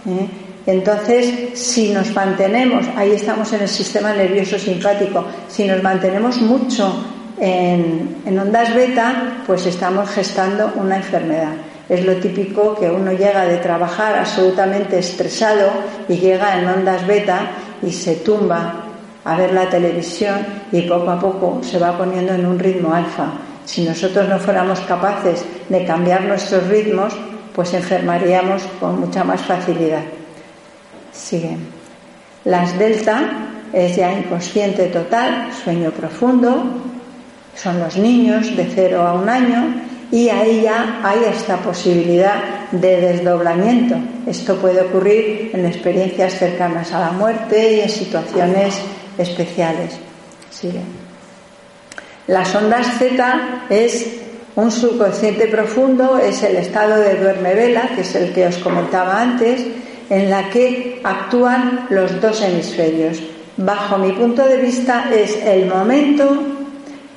¿eh? 0.08 0.43
Entonces, 0.66 1.58
si 1.58 1.92
nos 1.92 2.14
mantenemos, 2.14 2.86
ahí 2.96 3.12
estamos 3.12 3.52
en 3.52 3.62
el 3.62 3.68
sistema 3.68 4.14
nervioso 4.14 4.58
simpático, 4.58 5.24
si 5.48 5.66
nos 5.66 5.82
mantenemos 5.82 6.40
mucho 6.40 7.04
en, 7.38 8.38
ondas 8.38 8.74
beta, 8.74 9.42
pues 9.46 9.66
estamos 9.66 10.08
gestando 10.10 10.72
una 10.76 10.96
enfermedad. 10.96 11.52
Es 11.88 12.04
lo 12.04 12.16
típico 12.16 12.74
que 12.76 12.88
uno 12.88 13.12
llega 13.12 13.44
de 13.44 13.58
trabajar 13.58 14.18
absolutamente 14.18 14.98
estresado 14.98 15.70
y 16.08 16.16
llega 16.16 16.58
en 16.58 16.66
ondas 16.66 17.06
beta 17.06 17.50
y 17.82 17.92
se 17.92 18.16
tumba 18.16 18.84
a 19.22 19.36
ver 19.36 19.52
la 19.52 19.68
televisión 19.68 20.46
y 20.72 20.82
poco 20.82 21.10
a 21.10 21.20
poco 21.20 21.60
se 21.62 21.78
va 21.78 21.96
poniendo 21.96 22.32
en 22.32 22.46
un 22.46 22.58
ritmo 22.58 22.94
alfa. 22.94 23.32
Si 23.66 23.84
nosotros 23.84 24.28
no 24.28 24.38
fuéramos 24.38 24.80
capaces 24.80 25.44
de 25.68 25.84
cambiar 25.84 26.24
nuestros 26.24 26.66
ritmos, 26.68 27.14
pues 27.54 27.74
enfermaríamos 27.74 28.62
con 28.80 29.00
mucha 29.00 29.24
más 29.24 29.42
facilidad. 29.42 30.02
Sigue. 31.14 31.56
Las 32.44 32.78
delta 32.78 33.22
es 33.72 33.96
ya 33.96 34.12
inconsciente 34.12 34.86
total, 34.86 35.50
sueño 35.64 35.90
profundo, 35.90 36.64
son 37.56 37.78
los 37.78 37.96
niños 37.96 38.56
de 38.56 38.66
0 38.74 39.02
a 39.02 39.14
un 39.14 39.28
año 39.28 39.74
y 40.10 40.28
ahí 40.28 40.62
ya 40.62 41.00
hay 41.02 41.24
esta 41.24 41.56
posibilidad 41.58 42.68
de 42.72 43.00
desdoblamiento. 43.00 43.96
Esto 44.26 44.56
puede 44.56 44.82
ocurrir 44.82 45.50
en 45.54 45.66
experiencias 45.66 46.34
cercanas 46.34 46.92
a 46.92 47.00
la 47.00 47.12
muerte 47.12 47.74
y 47.74 47.80
en 47.80 47.88
situaciones 47.88 48.74
especiales. 49.18 49.94
Sigue. 50.50 50.80
Las 52.26 52.54
ondas 52.54 52.86
Z 52.98 53.66
es 53.68 54.06
un 54.56 54.70
subconsciente 54.70 55.46
profundo, 55.48 56.18
es 56.18 56.42
el 56.42 56.56
estado 56.56 56.96
de 57.00 57.16
duerme 57.16 57.54
vela, 57.54 57.90
que 57.94 58.02
es 58.02 58.14
el 58.14 58.32
que 58.32 58.46
os 58.46 58.56
comentaba 58.58 59.20
antes, 59.20 59.62
en 60.10 60.30
la 60.30 60.50
que 60.50 61.00
actúan 61.02 61.86
los 61.90 62.20
dos 62.20 62.42
hemisferios. 62.42 63.22
Bajo 63.56 63.98
mi 63.98 64.12
punto 64.12 64.46
de 64.46 64.56
vista 64.58 65.10
es 65.14 65.36
el 65.44 65.66
momento 65.66 66.42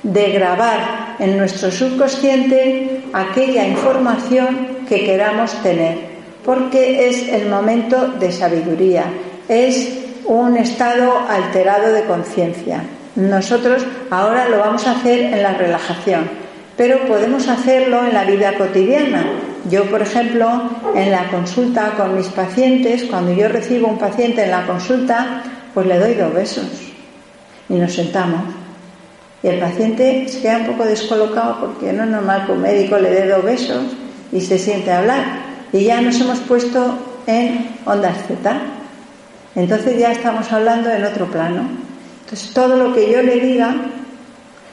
de 0.02 0.32
grabar 0.32 1.16
en 1.18 1.36
nuestro 1.36 1.70
subconsciente 1.70 3.02
aquella 3.12 3.66
información 3.66 4.78
que 4.88 5.04
queramos 5.04 5.52
tener, 5.62 5.98
porque 6.44 7.08
es 7.08 7.28
el 7.28 7.48
momento 7.48 8.08
de 8.18 8.32
sabiduría, 8.32 9.04
es 9.48 9.92
un 10.24 10.56
estado 10.56 11.12
alterado 11.28 11.92
de 11.92 12.04
conciencia. 12.04 12.82
Nosotros 13.16 13.84
ahora 14.10 14.48
lo 14.48 14.58
vamos 14.58 14.86
a 14.86 14.92
hacer 14.92 15.20
en 15.20 15.42
la 15.42 15.54
relajación, 15.54 16.30
pero 16.78 17.08
podemos 17.08 17.48
hacerlo 17.48 18.06
en 18.06 18.14
la 18.14 18.22
vida 18.22 18.56
cotidiana. 18.56 19.26
Yo, 19.68 19.84
por 19.90 20.00
ejemplo, 20.00 20.70
en 20.94 21.10
la 21.10 21.28
consulta 21.28 21.94
con 21.96 22.16
mis 22.16 22.28
pacientes, 22.28 23.02
cuando 23.02 23.32
yo 23.32 23.48
recibo 23.48 23.88
un 23.88 23.98
paciente 23.98 24.44
en 24.44 24.52
la 24.52 24.64
consulta, 24.64 25.42
pues 25.74 25.88
le 25.88 25.98
doy 25.98 26.14
dos 26.14 26.32
besos 26.32 26.68
y 27.68 27.74
nos 27.74 27.92
sentamos. 27.92 28.42
Y 29.42 29.48
el 29.48 29.58
paciente 29.58 30.28
se 30.28 30.40
queda 30.40 30.58
un 30.58 30.66
poco 30.66 30.84
descolocado 30.84 31.58
porque 31.60 31.92
no 31.92 32.04
es 32.04 32.10
normal 32.10 32.46
que 32.46 32.52
un 32.52 32.62
médico 32.62 32.96
le 32.96 33.10
dé 33.10 33.26
dos 33.26 33.44
besos 33.44 33.82
y 34.30 34.40
se 34.40 34.56
siente 34.56 34.92
a 34.92 35.00
hablar. 35.00 35.24
Y 35.72 35.82
ya 35.82 36.00
nos 36.00 36.20
hemos 36.20 36.38
puesto 36.38 36.96
en 37.26 37.70
ondas 37.86 38.18
Z. 38.28 38.56
Entonces 39.56 39.98
ya 39.98 40.12
estamos 40.12 40.52
hablando 40.52 40.90
en 40.90 41.04
otro 41.04 41.26
plano. 41.26 41.62
Entonces 42.24 42.54
todo 42.54 42.76
lo 42.76 42.94
que 42.94 43.10
yo 43.10 43.20
le 43.20 43.40
diga 43.40 43.74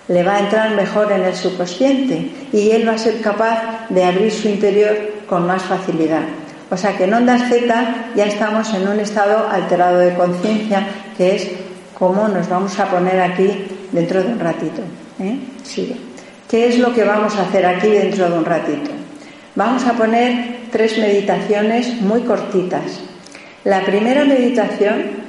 le 0.07 0.23
va 0.23 0.35
a 0.35 0.39
entrar 0.39 0.75
mejor 0.75 1.11
en 1.11 1.23
el 1.23 1.35
subconsciente 1.35 2.29
y 2.53 2.71
él 2.71 2.87
va 2.87 2.93
a 2.93 2.97
ser 2.97 3.21
capaz 3.21 3.87
de 3.89 4.03
abrir 4.03 4.31
su 4.31 4.47
interior 4.47 4.95
con 5.27 5.47
más 5.47 5.63
facilidad. 5.63 6.21
O 6.69 6.77
sea 6.77 6.97
que 6.97 7.05
en 7.05 7.13
ondas 7.13 7.49
Z 7.49 8.11
ya 8.15 8.25
estamos 8.25 8.73
en 8.73 8.87
un 8.87 8.99
estado 8.99 9.47
alterado 9.49 9.99
de 9.99 10.13
conciencia 10.15 10.87
que 11.17 11.35
es 11.35 11.47
como 11.97 12.27
nos 12.27 12.49
vamos 12.49 12.77
a 12.79 12.85
poner 12.85 13.19
aquí 13.21 13.65
dentro 13.91 14.21
de 14.21 14.33
un 14.33 14.39
ratito. 14.39 14.81
¿eh? 15.19 15.39
¿Qué 16.49 16.67
es 16.67 16.79
lo 16.79 16.93
que 16.93 17.03
vamos 17.03 17.35
a 17.35 17.43
hacer 17.43 17.65
aquí 17.65 17.89
dentro 17.89 18.29
de 18.29 18.37
un 18.37 18.45
ratito? 18.45 18.91
Vamos 19.55 19.85
a 19.85 19.93
poner 19.93 20.57
tres 20.71 20.97
meditaciones 20.97 22.01
muy 22.01 22.21
cortitas. 22.21 22.99
La 23.63 23.81
primera 23.81 24.25
meditación 24.25 25.24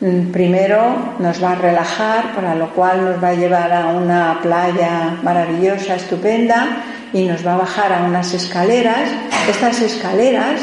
primero 0.00 1.16
nos 1.18 1.42
va 1.42 1.52
a 1.52 1.54
relajar, 1.56 2.34
para 2.34 2.54
lo 2.54 2.70
cual 2.70 3.04
nos 3.04 3.22
va 3.22 3.28
a 3.28 3.34
llevar 3.34 3.72
a 3.72 3.88
una 3.88 4.38
playa 4.42 5.18
maravillosa, 5.22 5.96
estupenda, 5.96 6.82
y 7.12 7.24
nos 7.24 7.46
va 7.46 7.54
a 7.54 7.58
bajar 7.58 7.92
a 7.92 8.04
unas 8.04 8.32
escaleras. 8.32 9.10
Estas 9.48 9.82
escaleras 9.82 10.60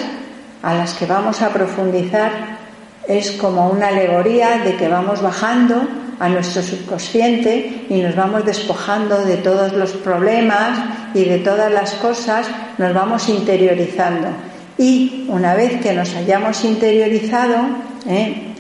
a 0.64 0.74
las 0.74 0.94
que 0.96 1.06
vamos 1.06 1.42
a 1.42 1.50
profundizar 1.50 2.32
es 3.08 3.32
como 3.34 3.70
una 3.70 3.90
alegoría 3.90 4.58
de 4.58 4.76
que 4.76 4.88
vamos 4.88 5.22
bajando 5.22 5.88
a 6.20 6.30
nuestro 6.30 6.64
subconsciente 6.64 7.86
y 7.90 8.02
nos 8.02 8.16
vamos 8.16 8.44
despojando 8.44 9.24
de 9.24 9.38
todos 9.38 9.74
los 9.74 9.92
problemas 9.92 10.80
y 11.14 11.26
de 11.26 11.38
todas 11.40 11.72
las 11.72 11.94
cosas, 11.94 12.48
nos 12.78 12.94
vamos 12.94 13.30
interiorizando. 13.30 14.30
Y 14.80 15.26
una 15.30 15.54
vez 15.54 15.80
que 15.82 15.94
nos 15.94 16.16
hayamos 16.16 16.64
interiorizado, 16.66 17.58
¿eh? 18.08 18.56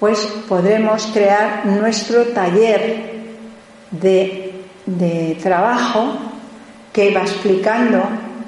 Pues 0.00 0.18
podremos 0.48 1.06
crear 1.12 1.66
nuestro 1.66 2.24
taller 2.28 3.20
de, 3.90 4.46
trabajo 5.42 6.14
que 6.90 7.14
va 7.14 7.20
explicando, 7.20 8.02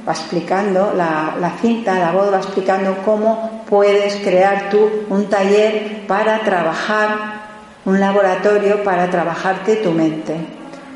va 0.08 0.12
explicando 0.12 0.94
la, 0.96 1.36
la, 1.38 1.50
cinta, 1.60 1.98
la 1.98 2.10
voz 2.10 2.32
va 2.32 2.38
explicando 2.38 2.96
cómo 3.04 3.64
puedes 3.68 4.16
crear 4.16 4.70
tú 4.70 4.88
un 5.10 5.26
taller 5.26 6.06
para 6.08 6.40
trabajar, 6.40 7.08
un 7.84 8.00
laboratorio 8.00 8.82
para 8.82 9.10
trabajarte 9.10 9.76
tu 9.76 9.92
mente. 9.92 10.34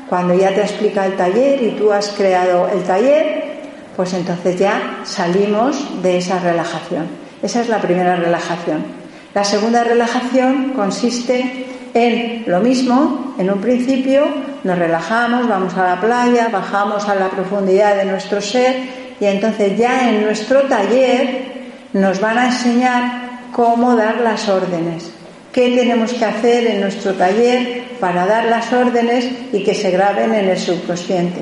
Cuando 0.09 0.33
ya 0.33 0.55
te 0.55 0.61
explica 0.61 1.05
el 1.05 1.15
taller 1.15 1.61
y 1.61 1.71
tú 1.71 1.91
has 1.91 2.09
creado 2.09 2.67
el 2.69 2.81
taller, 2.83 3.59
pues 3.95 4.13
entonces 4.13 4.57
ya 4.57 5.01
salimos 5.03 6.01
de 6.01 6.17
esa 6.17 6.39
relajación. 6.39 7.07
Esa 7.43 7.61
es 7.61 7.69
la 7.69 7.79
primera 7.79 8.15
relajación. 8.15 8.96
La 9.37 9.43
segunda 9.43 9.83
relajación 9.83 10.73
consiste 10.75 11.67
en 11.93 12.43
lo 12.47 12.59
mismo, 12.59 13.35
en 13.37 13.51
un 13.51 13.61
principio 13.61 14.25
nos 14.63 14.79
relajamos, 14.79 15.47
vamos 15.47 15.77
a 15.77 15.89
la 15.89 16.01
playa, 16.01 16.49
bajamos 16.51 17.07
a 17.07 17.13
la 17.13 17.29
profundidad 17.29 17.97
de 17.97 18.05
nuestro 18.05 18.41
ser 18.41 18.77
y 19.19 19.25
entonces 19.25 19.77
ya 19.77 20.09
en 20.09 20.23
nuestro 20.23 20.63
taller 20.63 21.51
nos 21.93 22.19
van 22.19 22.39
a 22.39 22.45
enseñar 22.47 23.51
cómo 23.51 23.95
dar 23.95 24.21
las 24.21 24.49
órdenes, 24.49 25.11
qué 25.53 25.69
tenemos 25.69 26.13
que 26.13 26.25
hacer 26.25 26.65
en 26.65 26.81
nuestro 26.81 27.13
taller 27.13 27.83
para 27.99 28.25
dar 28.25 28.45
las 28.45 28.73
órdenes 28.73 29.29
y 29.53 29.63
que 29.63 29.75
se 29.75 29.91
graben 29.91 30.33
en 30.33 30.49
el 30.49 30.57
subconsciente. 30.57 31.41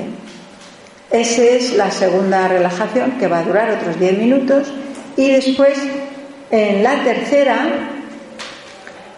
Esa 1.10 1.42
es 1.42 1.72
la 1.72 1.90
segunda 1.90 2.46
relajación 2.46 3.12
que 3.12 3.26
va 3.26 3.38
a 3.38 3.44
durar 3.44 3.70
otros 3.70 3.98
10 3.98 4.18
minutos 4.18 4.70
y 5.16 5.30
después 5.30 5.78
en 6.50 6.82
la 6.82 7.02
tercera 7.02 7.56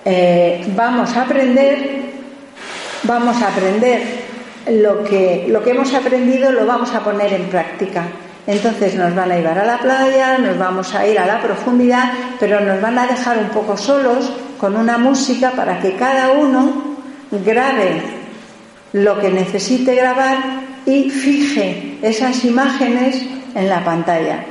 eh, 0.05 0.65
vamos 0.75 1.15
a 1.17 1.23
aprender, 1.23 2.03
vamos 3.03 3.43
a 3.43 3.49
aprender 3.49 4.03
lo 4.71 5.05
que, 5.05 5.47
lo 5.49 5.63
que 5.63 5.71
hemos 5.71 5.93
aprendido, 5.95 6.51
lo 6.53 6.67
vamos 6.67 6.95
a 6.95 7.01
poner 7.01 7.33
en 7.33 7.45
práctica. 7.45 8.05
Entonces 8.47 8.95
nos 8.95 9.15
van 9.15 9.31
a 9.31 9.37
llevar 9.37 9.59
a 9.59 9.67
la 9.67 9.79
playa, 9.79 10.39
nos 10.39 10.57
vamos 10.57 10.95
a 10.95 11.07
ir 11.07 11.19
a 11.19 11.27
la 11.27 11.43
profundidad, 11.43 12.11
pero 12.41 12.61
nos 12.61 12.81
van 12.81 12.99
a 12.99 13.07
dejar 13.07 13.37
un 13.37 13.51
poco 13.51 13.77
solos 13.77 14.33
con 14.59 14.75
una 14.77 14.97
música 14.97 15.51
para 15.51 15.79
que 15.81 15.95
cada 15.97 16.31
uno 16.31 16.97
grabe 17.45 18.01
lo 18.95 19.19
que 19.19 19.31
necesite 19.31 19.95
grabar 19.95 20.39
y 20.87 21.11
fije 21.11 21.99
esas 22.01 22.43
imágenes 22.47 23.23
en 23.55 23.69
la 23.69 23.85
pantalla. 23.85 24.45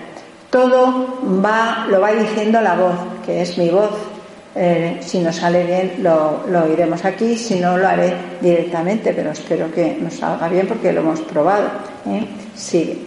Todo 0.50 1.20
va, 1.44 1.88
lo 1.90 2.00
va 2.00 2.14
diciendo 2.14 2.62
la 2.62 2.76
voz, 2.76 2.96
que 3.26 3.42
es 3.42 3.58
mi 3.58 3.70
voz, 3.70 3.92
eh, 4.56 5.00
si 5.02 5.20
nos 5.20 5.36
sale 5.36 5.64
bien 5.66 5.96
lo, 6.02 6.44
lo, 6.50 6.72
iremos 6.72 7.06
aquí, 7.06 7.38
si 7.38 7.60
no 7.60 7.78
lo 7.78 7.88
haré 7.88 8.14
directamente, 8.42 9.14
pero 9.14 9.32
espero 9.32 9.72
que 9.72 9.98
nos 10.02 10.16
salga 10.16 10.48
bien 10.48 10.68
porque 10.68 10.92
lo 10.92 11.02
hemos 11.02 11.20
probado. 11.22 11.68
¿eh? 12.08 12.26
Sigue. 12.56 12.98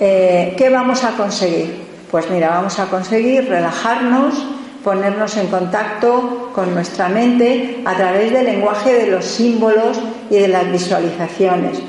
Eh, 0.00 0.54
¿Qué 0.56 0.70
vamos 0.70 1.04
a 1.04 1.10
conseguir? 1.10 1.88
Pues 2.10 2.30
mira, 2.30 2.48
vamos 2.48 2.78
a 2.78 2.86
conseguir 2.86 3.48
relajarnos, 3.48 4.34
ponernos 4.82 5.36
en 5.36 5.48
contacto 5.48 6.50
con 6.54 6.72
nuestra 6.72 7.10
mente 7.10 7.82
a 7.84 7.94
través 7.94 8.32
del 8.32 8.46
lenguaje 8.46 8.94
de 8.94 9.10
los 9.10 9.26
símbolos 9.26 10.00
y 10.30 10.36
de 10.36 10.48
las 10.48 10.72
visualizaciones, 10.72 11.80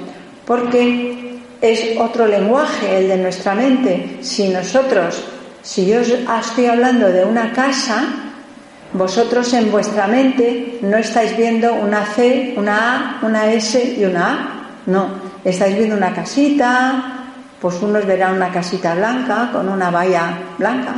porque 0.46 1.29
es 1.62 1.98
otro 1.98 2.26
lenguaje 2.26 2.98
el 2.98 3.08
de 3.08 3.18
nuestra 3.18 3.54
mente. 3.54 4.20
Si 4.22 4.50
nosotros, 4.50 5.24
si 5.62 5.86
yo 5.86 6.00
estoy 6.00 6.66
hablando 6.66 7.10
de 7.10 7.26
una 7.26 7.52
casa, 7.52 8.04
vosotros 8.94 9.54
en 9.54 9.72
vuestra 9.72 10.08
mente 10.08 10.80
no 10.82 10.98
estáis 10.98 11.36
viendo 11.38 11.74
una 11.74 12.06
C, 12.06 12.54
una 12.58 13.20
A, 13.20 13.26
una 13.26 13.52
S 13.52 13.96
y 13.98 14.06
una 14.06 14.32
A. 14.32 14.60
No, 14.86 15.10
estáis 15.44 15.78
viendo 15.78 15.96
una 15.96 16.14
casita, 16.14 17.28
pues 17.62 17.82
unos 17.82 18.06
verán 18.06 18.36
una 18.36 18.52
casita 18.52 18.96
blanca 18.96 19.50
con 19.52 19.70
una 19.70 19.92
valla 19.92 20.38
blanca, 20.58 20.94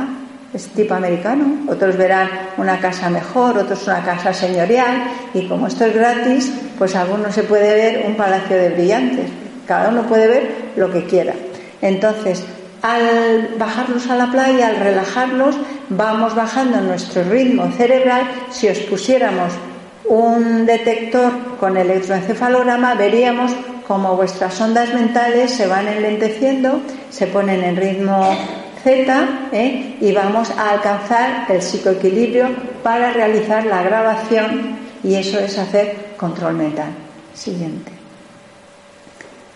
es 0.54 0.68
tipo 0.68 0.94
americano, 0.94 1.66
otros 1.68 1.96
verán 1.96 2.28
una 2.56 2.78
casa 2.78 3.10
mejor, 3.10 3.58
otros 3.58 3.86
una 3.86 4.02
casa 4.02 4.32
señorial 4.32 5.04
y 5.34 5.46
como 5.48 5.66
esto 5.66 5.84
es 5.86 5.94
gratis, 5.94 6.52
pues 6.78 6.94
algunos 6.94 7.34
se 7.34 7.42
puede 7.42 7.74
ver 7.74 8.06
un 8.06 8.14
palacio 8.14 8.56
de 8.56 8.70
brillantes. 8.70 9.41
Cada 9.72 9.88
uno 9.88 10.02
puede 10.02 10.26
ver 10.26 10.54
lo 10.76 10.92
que 10.92 11.06
quiera. 11.06 11.32
Entonces, 11.80 12.44
al 12.82 13.54
bajarnos 13.56 14.06
a 14.10 14.16
la 14.16 14.30
playa, 14.30 14.68
al 14.68 14.76
relajarnos, 14.76 15.56
vamos 15.88 16.34
bajando 16.34 16.78
nuestro 16.82 17.24
ritmo 17.24 17.72
cerebral. 17.74 18.24
Si 18.50 18.68
os 18.68 18.78
pusiéramos 18.80 19.50
un 20.04 20.66
detector 20.66 21.32
con 21.58 21.78
electroencefalograma, 21.78 22.96
veríamos 22.96 23.52
cómo 23.88 24.14
vuestras 24.14 24.60
ondas 24.60 24.92
mentales 24.92 25.52
se 25.52 25.66
van 25.66 25.88
enlenteciendo, 25.88 26.82
se 27.08 27.26
ponen 27.28 27.64
en 27.64 27.76
ritmo 27.76 28.28
Z 28.84 29.28
¿eh? 29.52 29.96
y 30.02 30.12
vamos 30.12 30.50
a 30.50 30.72
alcanzar 30.72 31.46
el 31.48 31.62
psicoequilibrio 31.62 32.48
para 32.82 33.14
realizar 33.14 33.64
la 33.64 33.82
grabación 33.82 34.76
y 35.02 35.14
eso 35.14 35.38
es 35.38 35.56
hacer 35.56 36.12
control 36.18 36.56
mental. 36.56 36.90
Siguiente. 37.32 38.01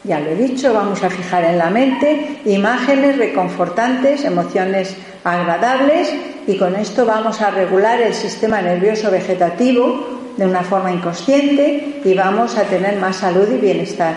Ya 0.06 0.20
lo 0.20 0.30
he 0.30 0.36
dicho, 0.36 0.72
vamos 0.72 1.02
a 1.02 1.10
fijar 1.10 1.44
en 1.44 1.58
la 1.58 1.68
mente 1.68 2.38
imágenes 2.44 3.18
reconfortantes, 3.18 4.24
emociones 4.24 4.94
agradables 5.24 6.14
y 6.46 6.56
con 6.56 6.76
esto 6.76 7.04
vamos 7.04 7.40
a 7.40 7.50
regular 7.50 8.00
el 8.00 8.14
sistema 8.14 8.62
nervioso 8.62 9.10
vegetativo 9.10 10.20
de 10.36 10.46
una 10.46 10.62
forma 10.62 10.92
inconsciente 10.92 12.00
y 12.04 12.14
vamos 12.14 12.56
a 12.56 12.62
tener 12.62 13.00
más 13.00 13.16
salud 13.16 13.48
y 13.52 13.56
bienestar. 13.56 14.14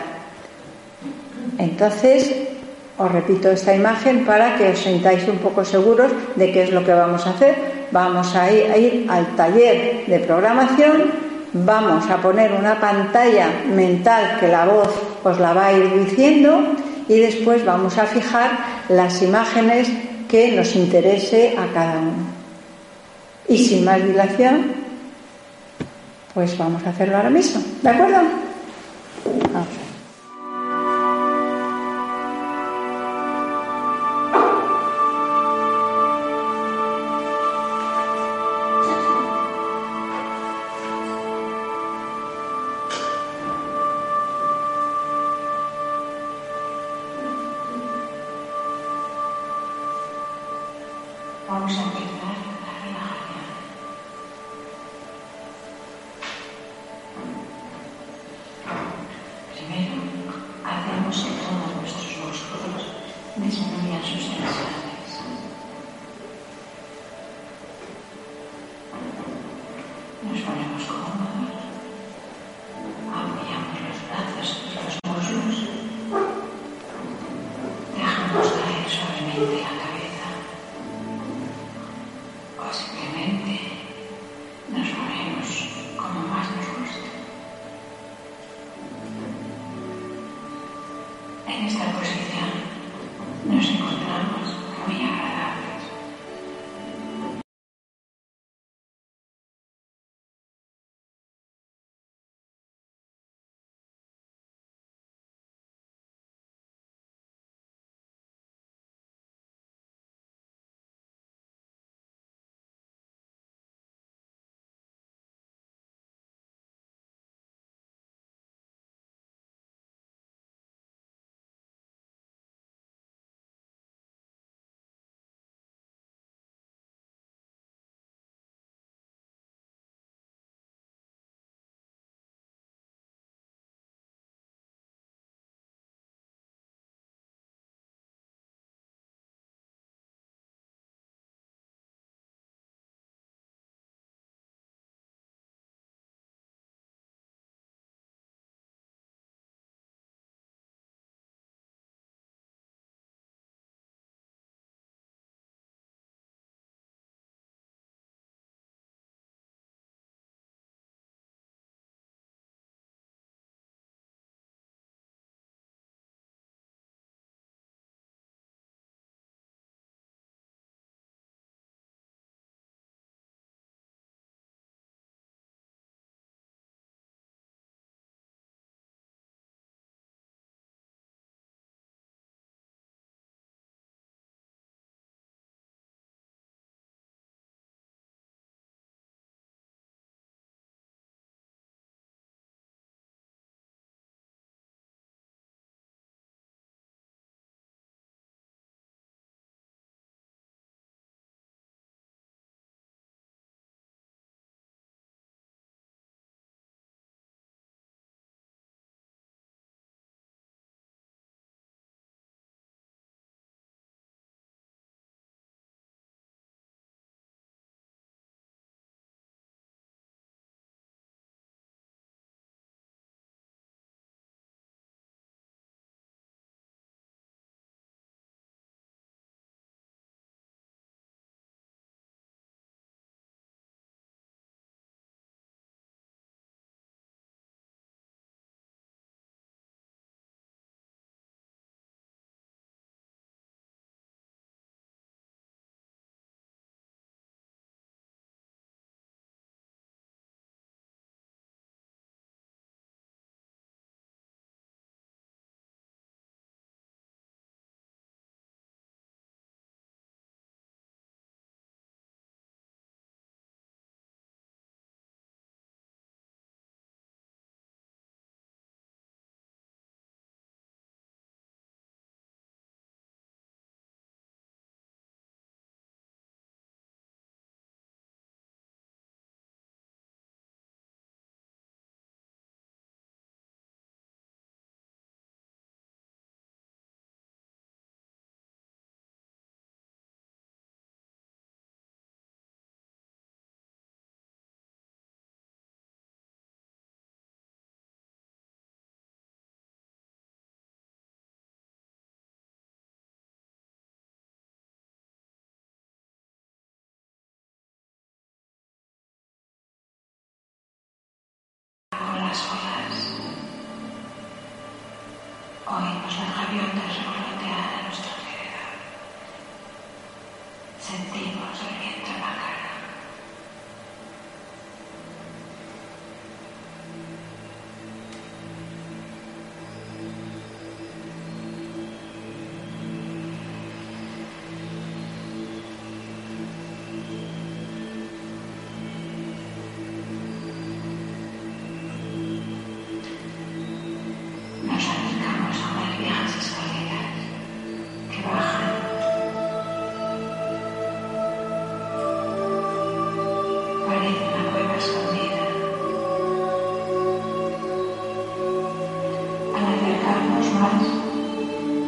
Entonces, 1.57 2.35
os 2.99 3.11
repito 3.11 3.49
esta 3.49 3.73
imagen 3.73 4.25
para 4.25 4.57
que 4.57 4.69
os 4.69 4.79
sintáis 4.79 5.27
un 5.27 5.37
poco 5.37 5.65
seguros 5.65 6.11
de 6.35 6.51
qué 6.51 6.63
es 6.63 6.71
lo 6.71 6.85
que 6.85 6.93
vamos 6.93 7.25
a 7.25 7.31
hacer. 7.31 7.55
Vamos 7.91 8.35
a 8.35 8.51
ir, 8.51 8.71
a 8.71 8.77
ir 8.77 9.07
al 9.09 9.35
taller 9.35 10.05
de 10.05 10.19
programación 10.19 11.28
vamos 11.53 12.09
a 12.09 12.17
poner 12.17 12.51
una 12.53 12.79
pantalla 12.79 13.49
mental 13.73 14.37
que 14.39 14.47
la 14.47 14.65
voz 14.65 14.89
os 15.23 15.39
la 15.39 15.53
va 15.53 15.67
a 15.67 15.73
ir 15.73 16.05
diciendo 16.05 16.63
y 17.07 17.19
después 17.19 17.65
vamos 17.65 17.97
a 17.97 18.05
fijar 18.05 18.51
las 18.89 19.21
imágenes 19.21 19.89
que 20.27 20.51
nos 20.51 20.75
interese 20.75 21.55
a 21.57 21.73
cada 21.73 21.99
uno. 21.99 22.39
Y 23.47 23.57
sin 23.57 23.83
más 23.83 24.03
dilación, 24.03 24.73
pues 26.33 26.55
vamos 26.57 26.85
a 26.85 26.91
hacerlo 26.91 27.17
ahora 27.17 27.31
mismo. 27.31 27.61
¿De 27.81 27.89
acuerdo? 27.89 28.19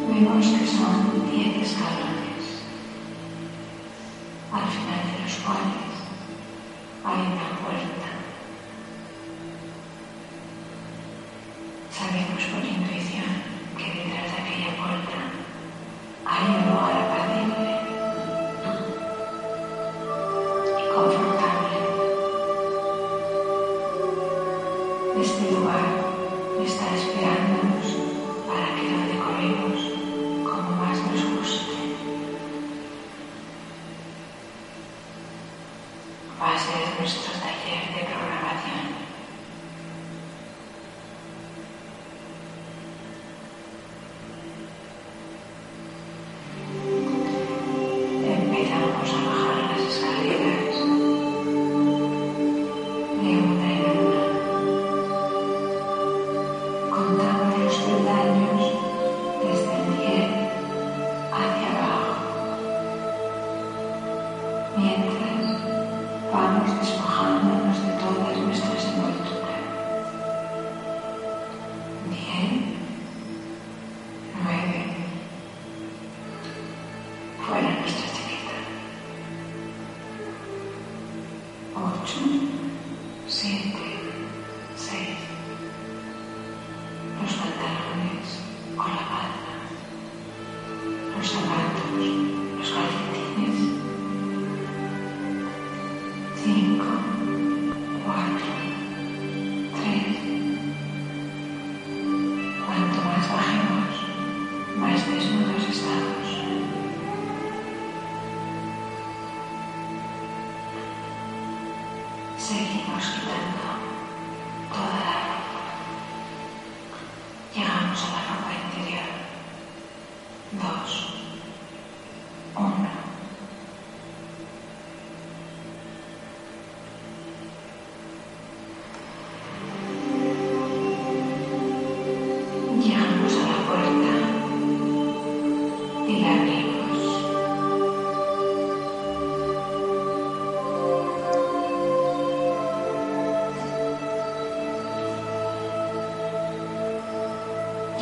vemos 0.08 0.46
que 0.46 0.66
son 0.66 1.30
10 1.30 1.62
escalas. 1.62 2.21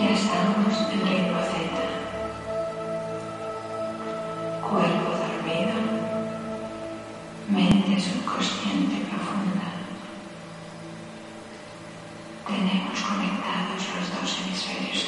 Ya 0.01 0.13
estamos 0.13 0.75
en 0.93 1.01
ritmo 1.07 1.39
Z. 1.43 1.77
Cuerpo 4.63 5.11
dormido, 5.21 5.77
mente 7.51 8.01
subconsciente 8.01 8.97
profunda. 9.11 9.69
Tenemos 12.47 12.99
conectados 13.03 13.83
los 13.95 14.07
dos 14.23 14.31
hemisferios 14.41 15.00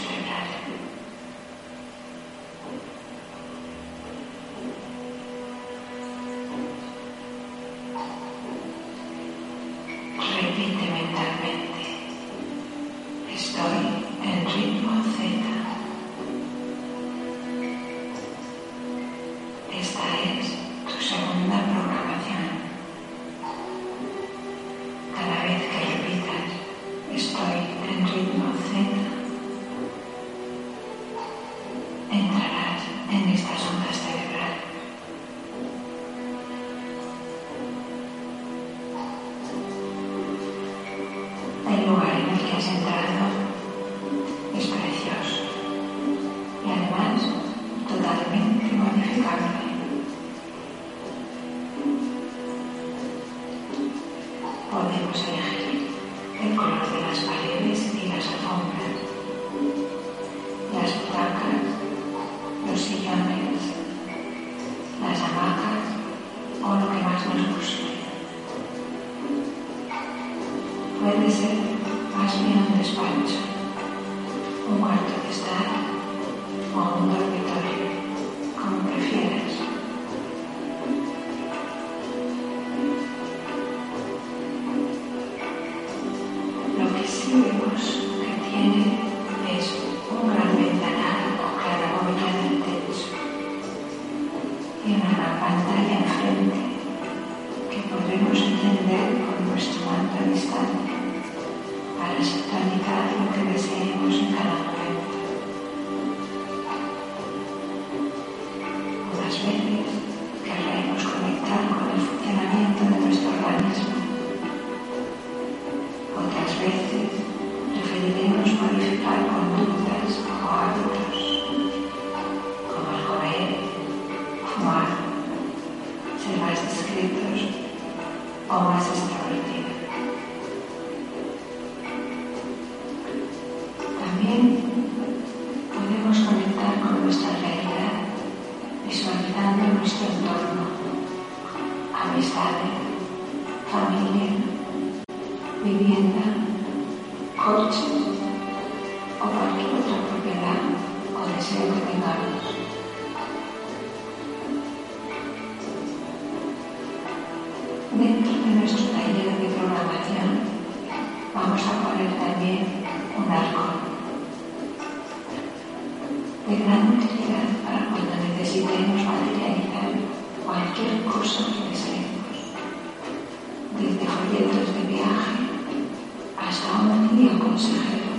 consejero 177.53 178.13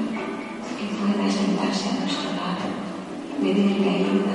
que 0.77 0.85
pueda 0.93 1.31
sentarse 1.31 1.89
a 1.89 1.93
nuestro 2.01 2.29
lado, 2.37 2.69
pedirle 3.41 3.89
ayuda, 3.89 4.32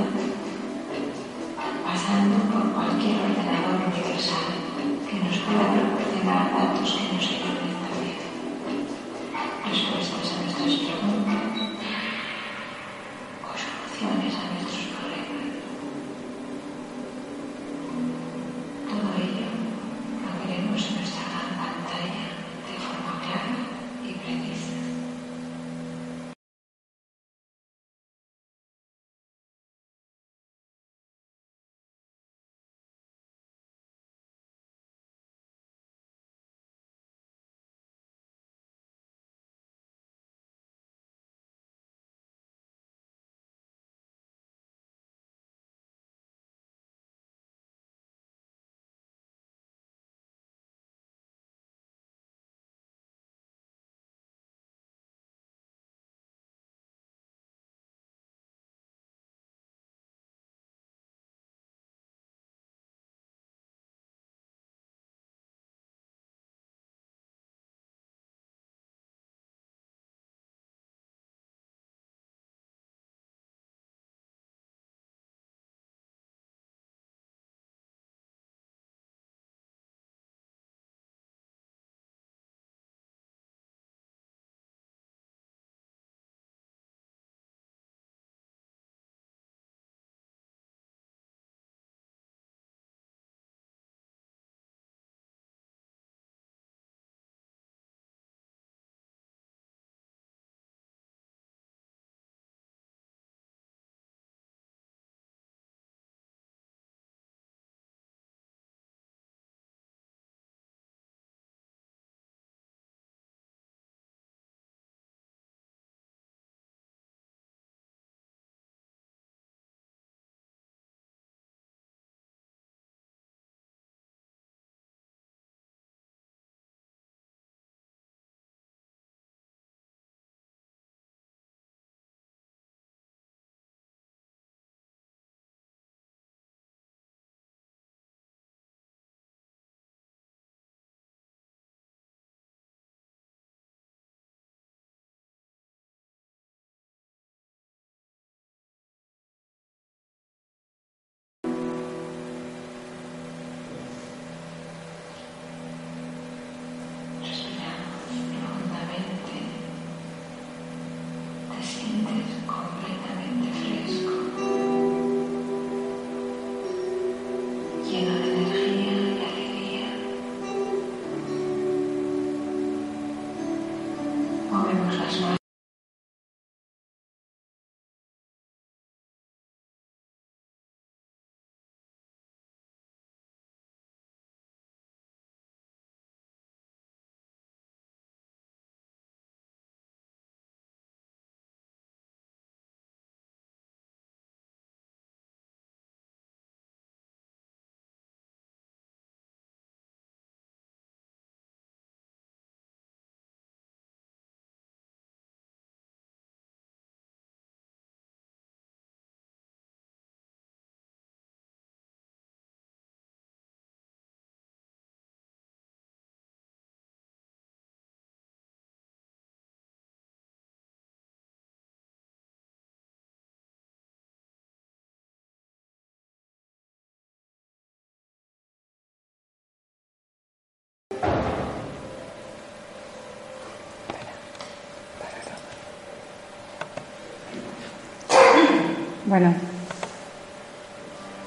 Bueno, 239.08 239.32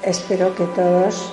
espero 0.04 0.54
que 0.54 0.66
todos, 0.66 1.32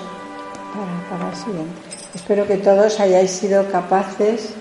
para 1.08 1.32
siguiente, 1.32 1.80
espero 2.12 2.44
que 2.44 2.56
todos 2.56 2.98
hayáis 2.98 3.30
sido 3.30 3.70
capaces 3.70 4.54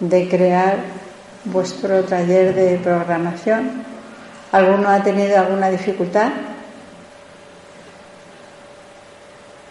de 0.00 0.26
crear 0.26 0.78
vuestro 1.44 2.02
taller 2.04 2.54
de 2.54 2.78
programación. 2.78 3.84
¿Alguno 4.52 4.88
ha 4.88 5.02
tenido 5.02 5.38
alguna 5.38 5.68
dificultad? 5.68 6.30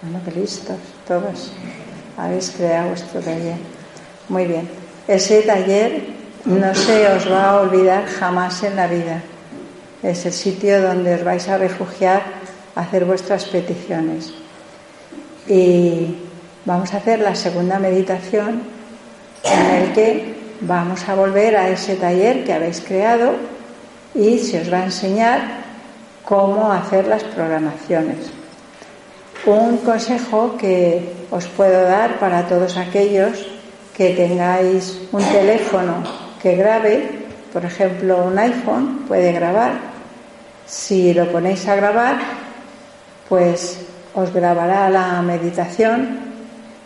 Bueno, 0.03 0.19
que 0.23 0.31
listos, 0.39 0.77
todos 1.07 1.53
habéis 2.19 2.51
creado 2.51 2.89
vuestro 2.89 3.19
taller. 3.19 3.57
Muy 4.29 4.45
bien. 4.45 4.69
Ese 5.07 5.41
taller 5.41 6.03
no 6.45 6.75
se 6.75 7.07
os 7.07 7.31
va 7.31 7.49
a 7.49 7.61
olvidar 7.61 8.05
jamás 8.05 8.61
en 8.61 8.75
la 8.75 8.85
vida. 8.85 9.23
Es 10.03 10.25
el 10.25 10.33
sitio 10.33 10.81
donde 10.81 11.15
os 11.15 11.23
vais 11.23 11.47
a 11.47 11.57
refugiar 11.57 12.21
a 12.75 12.81
hacer 12.81 13.05
vuestras 13.05 13.45
peticiones. 13.45 14.33
Y 15.47 16.17
vamos 16.65 16.93
a 16.93 16.97
hacer 16.97 17.19
la 17.19 17.35
segunda 17.35 17.79
meditación 17.79 18.61
en 19.43 19.65
el 19.75 19.93
que 19.93 20.35
vamos 20.61 21.07
a 21.07 21.15
volver 21.15 21.55
a 21.55 21.69
ese 21.69 21.95
taller 21.95 22.43
que 22.43 22.53
habéis 22.53 22.81
creado 22.81 23.33
y 24.15 24.39
se 24.39 24.61
os 24.61 24.71
va 24.71 24.79
a 24.79 24.85
enseñar 24.85 25.41
cómo 26.23 26.71
hacer 26.71 27.07
las 27.07 27.23
programaciones. 27.23 28.31
Un 29.45 29.77
consejo 29.77 30.55
que 30.57 31.13
os 31.31 31.47
puedo 31.47 31.83
dar 31.83 32.19
para 32.19 32.47
todos 32.47 32.77
aquellos 32.77 33.45
que 33.95 34.11
tengáis 34.11 35.01
un 35.11 35.23
teléfono 35.23 36.03
que 36.41 36.55
grabe, 36.55 37.25
por 37.51 37.65
ejemplo 37.65 38.25
un 38.25 38.39
iPhone 38.39 39.05
puede 39.07 39.33
grabar. 39.33 39.92
Si 40.73 41.13
lo 41.13 41.31
ponéis 41.31 41.67
a 41.67 41.75
grabar, 41.75 42.17
pues 43.29 43.77
os 44.15 44.33
grabará 44.33 44.89
la 44.89 45.21
meditación 45.21 46.17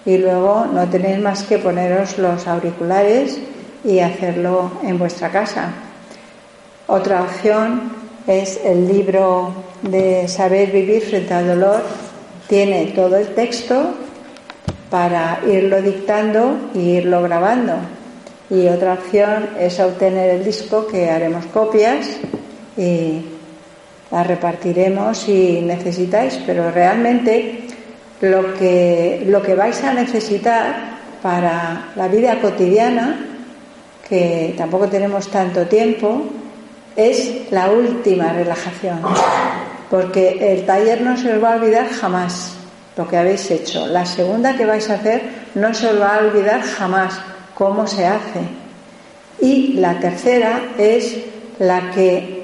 y 0.06 0.18
luego 0.18 0.66
no 0.66 0.90
tenéis 0.90 1.20
más 1.20 1.44
que 1.44 1.58
poneros 1.58 2.18
los 2.18 2.46
auriculares 2.48 3.40
y 3.86 4.00
hacerlo 4.00 4.72
en 4.84 5.00
vuestra 5.00 5.30
casa. 5.30 5.72
Otra 6.88 7.24
opción 7.24 7.94
es 8.28 8.60
el 8.66 8.90
libro 8.90 9.54
de 9.84 10.28
Saber 10.28 10.70
vivir 10.70 11.04
frente 11.04 11.34
al 11.34 11.48
dolor. 11.48 11.82
Tiene 12.50 12.88
todo 12.88 13.16
el 13.16 13.34
texto 13.36 13.94
para 14.90 15.40
irlo 15.48 15.82
dictando 15.82 16.58
y 16.74 16.98
irlo 16.98 17.22
grabando. 17.24 17.76
Y 18.50 18.68
otra 18.68 18.94
opción 18.96 19.48
es 19.58 19.80
obtener 19.80 20.32
el 20.32 20.44
disco 20.44 20.88
que 20.88 21.10
haremos 21.10 21.46
copias 21.46 22.06
y 22.76 23.37
las 24.12 24.26
repartiremos 24.26 25.18
si 25.18 25.62
necesitáis, 25.62 26.40
pero 26.46 26.72
realmente 26.72 27.68
lo 28.22 28.54
que, 28.54 29.24
lo 29.28 29.42
que 29.42 29.56
vais 29.56 29.84
a 29.84 29.94
necesitar 29.94 30.98
para 31.22 31.90
la 31.96 32.08
vida 32.08 32.40
cotidiana, 32.40 33.20
que 34.08 34.54
tampoco 34.58 34.88
tenemos 34.88 35.30
tanto 35.30 35.68
tiempo, 35.68 36.24
es 36.96 37.52
la 37.52 37.70
última 37.70 38.34
relajación, 38.34 39.02
porque 39.90 40.54
el 40.54 40.66
taller 40.66 41.02
no 41.02 41.18
se 41.18 41.34
os 41.34 41.44
va 41.44 41.54
a 41.54 41.56
olvidar 41.58 41.88
jamás 41.90 42.54
lo 42.96 43.08
que 43.08 43.18
habéis 43.18 43.52
hecho. 43.52 43.86
La 43.88 44.06
segunda 44.06 44.58
que 44.58 44.66
vais 44.66 44.90
a 44.90 44.96
hacer 44.96 45.22
no 45.54 45.74
se 45.74 45.88
os 45.88 46.02
va 46.02 46.16
a 46.16 46.20
olvidar 46.20 46.62
jamás 46.62 47.20
cómo 47.54 47.86
se 47.86 48.08
hace. 48.08 48.42
Y 49.40 49.74
la 49.74 50.00
tercera 50.00 50.62
es 50.78 51.18
la 51.60 51.92
que 51.92 52.37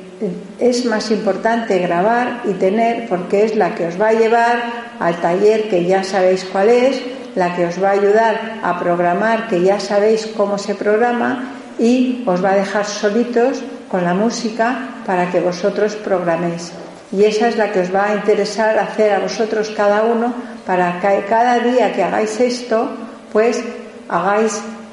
es 0.59 0.85
más 0.85 1.11
importante 1.11 1.79
grabar 1.79 2.41
y 2.45 2.53
tener 2.53 3.07
porque 3.07 3.45
es 3.45 3.55
la 3.55 3.75
que 3.75 3.87
os 3.87 3.99
va 3.99 4.09
a 4.09 4.13
llevar 4.13 4.61
al 4.99 5.15
taller 5.21 5.69
que 5.69 5.85
ya 5.85 6.03
sabéis 6.03 6.45
cuál 6.45 6.69
es, 6.69 7.01
la 7.35 7.55
que 7.55 7.65
os 7.65 7.81
va 7.81 7.89
a 7.89 7.93
ayudar 7.93 8.59
a 8.63 8.79
programar 8.79 9.47
que 9.47 9.61
ya 9.61 9.79
sabéis 9.79 10.27
cómo 10.37 10.57
se 10.57 10.75
programa 10.75 11.51
y 11.79 12.23
os 12.25 12.43
va 12.43 12.51
a 12.51 12.55
dejar 12.55 12.85
solitos 12.85 13.63
con 13.89 14.03
la 14.03 14.13
música 14.13 14.89
para 15.05 15.29
que 15.29 15.39
vosotros 15.39 15.95
programéis. 15.95 16.71
Y 17.11 17.25
esa 17.25 17.47
es 17.47 17.57
la 17.57 17.71
que 17.71 17.81
os 17.81 17.93
va 17.93 18.05
a 18.05 18.15
interesar 18.15 18.77
hacer 18.79 19.13
a 19.13 19.19
vosotros 19.19 19.69
cada 19.75 20.03
uno 20.03 20.33
para 20.65 20.99
que 20.99 21.25
cada 21.29 21.59
día 21.59 21.93
que 21.93 22.03
hagáis 22.03 22.39
esto, 22.39 22.89
pues 23.31 23.61
hagáis, 24.09 24.61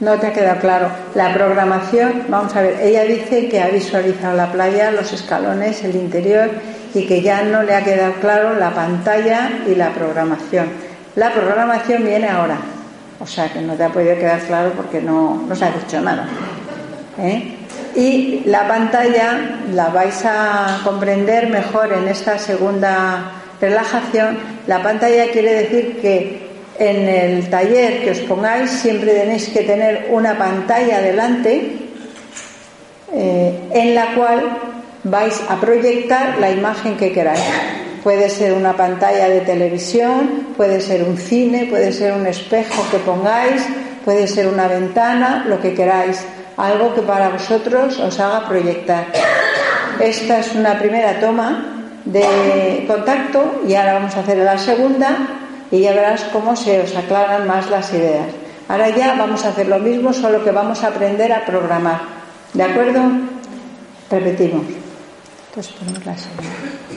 No 0.00 0.18
te 0.18 0.26
ha 0.26 0.32
quedado 0.32 0.60
claro. 0.60 0.88
La 1.14 1.32
programación, 1.34 2.24
vamos 2.28 2.56
a 2.56 2.62
ver, 2.62 2.80
ella 2.80 3.04
dice 3.04 3.48
que 3.48 3.60
ha 3.60 3.68
visualizado 3.68 4.36
la 4.36 4.50
playa, 4.50 4.90
los 4.90 5.12
escalones, 5.12 5.84
el 5.84 5.94
interior 5.94 6.50
y 6.94 7.06
que 7.06 7.22
ya 7.22 7.42
no 7.42 7.62
le 7.62 7.74
ha 7.74 7.84
quedado 7.84 8.14
claro 8.14 8.54
la 8.54 8.70
pantalla 8.70 9.50
y 9.66 9.74
la 9.74 9.90
programación. 9.90 10.68
La 11.16 11.32
programación 11.32 12.04
viene 12.04 12.28
ahora, 12.28 12.58
o 13.20 13.26
sea 13.26 13.52
que 13.52 13.60
no 13.60 13.74
te 13.74 13.84
ha 13.84 13.90
podido 13.90 14.16
quedar 14.16 14.40
claro 14.40 14.72
porque 14.76 15.00
no, 15.00 15.44
no 15.46 15.54
se 15.54 15.66
ha 15.66 15.70
dicho 15.70 16.00
nada. 16.00 16.26
¿eh? 17.18 17.59
Y 17.94 18.42
la 18.46 18.68
pantalla 18.68 19.58
la 19.72 19.88
vais 19.88 20.24
a 20.24 20.80
comprender 20.84 21.48
mejor 21.48 21.92
en 21.92 22.08
esta 22.08 22.38
segunda 22.38 23.32
relajación. 23.60 24.38
La 24.66 24.82
pantalla 24.82 25.30
quiere 25.30 25.54
decir 25.54 25.98
que 26.00 26.50
en 26.78 27.08
el 27.08 27.50
taller 27.50 28.02
que 28.02 28.10
os 28.12 28.20
pongáis 28.20 28.70
siempre 28.70 29.12
tenéis 29.12 29.48
que 29.50 29.62
tener 29.62 30.08
una 30.10 30.38
pantalla 30.38 31.00
delante 31.00 31.76
eh, 33.12 33.68
en 33.72 33.94
la 33.94 34.14
cual 34.14 34.40
vais 35.04 35.42
a 35.48 35.60
proyectar 35.60 36.38
la 36.38 36.50
imagen 36.50 36.96
que 36.96 37.12
queráis. 37.12 37.44
Puede 38.02 38.30
ser 38.30 38.54
una 38.54 38.74
pantalla 38.74 39.28
de 39.28 39.40
televisión, 39.40 40.54
puede 40.56 40.80
ser 40.80 41.02
un 41.02 41.18
cine, 41.18 41.66
puede 41.68 41.92
ser 41.92 42.14
un 42.14 42.26
espejo 42.26 42.82
que 42.90 42.98
pongáis, 42.98 43.62
puede 44.04 44.26
ser 44.26 44.46
una 44.46 44.66
ventana, 44.66 45.44
lo 45.46 45.60
que 45.60 45.74
queráis, 45.74 46.24
algo 46.56 46.94
que 46.94 47.02
para 47.02 47.30
vosotros 47.30 47.98
os 47.98 48.20
haga 48.20 48.48
proyectar. 48.48 49.06
Esta 50.00 50.38
es 50.38 50.54
una 50.54 50.78
primera 50.78 51.20
toma 51.20 51.64
de 52.04 52.84
contacto 52.86 53.62
y 53.66 53.74
ahora 53.74 53.94
vamos 53.94 54.16
a 54.16 54.20
hacer 54.20 54.38
la 54.38 54.58
segunda 54.58 55.16
y 55.70 55.80
ya 55.80 55.92
verás 55.92 56.24
cómo 56.32 56.56
se 56.56 56.80
os 56.80 56.96
aclaran 56.96 57.46
más 57.46 57.70
las 57.70 57.92
ideas. 57.92 58.26
Ahora 58.68 58.88
ya 58.90 59.14
vamos 59.14 59.44
a 59.44 59.48
hacer 59.48 59.68
lo 59.68 59.78
mismo, 59.78 60.12
solo 60.12 60.44
que 60.44 60.50
vamos 60.50 60.82
a 60.84 60.88
aprender 60.88 61.32
a 61.32 61.44
programar. 61.44 62.00
¿De 62.54 62.62
acuerdo? 62.62 63.00
Repetimos. 64.10 64.64
Entonces 65.48 65.72
ponemos 65.74 66.06
la 66.06 66.16
segunda. 66.16 66.89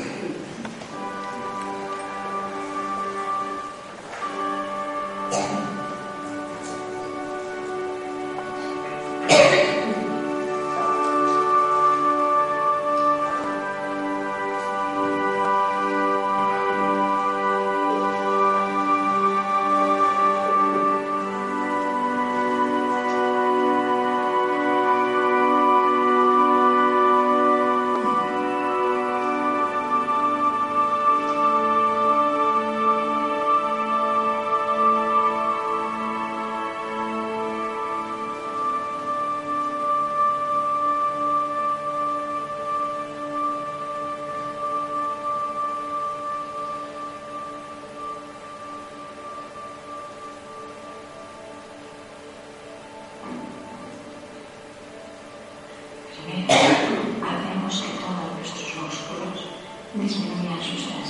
desmoronar 60.03 60.61
sus 60.61 61.02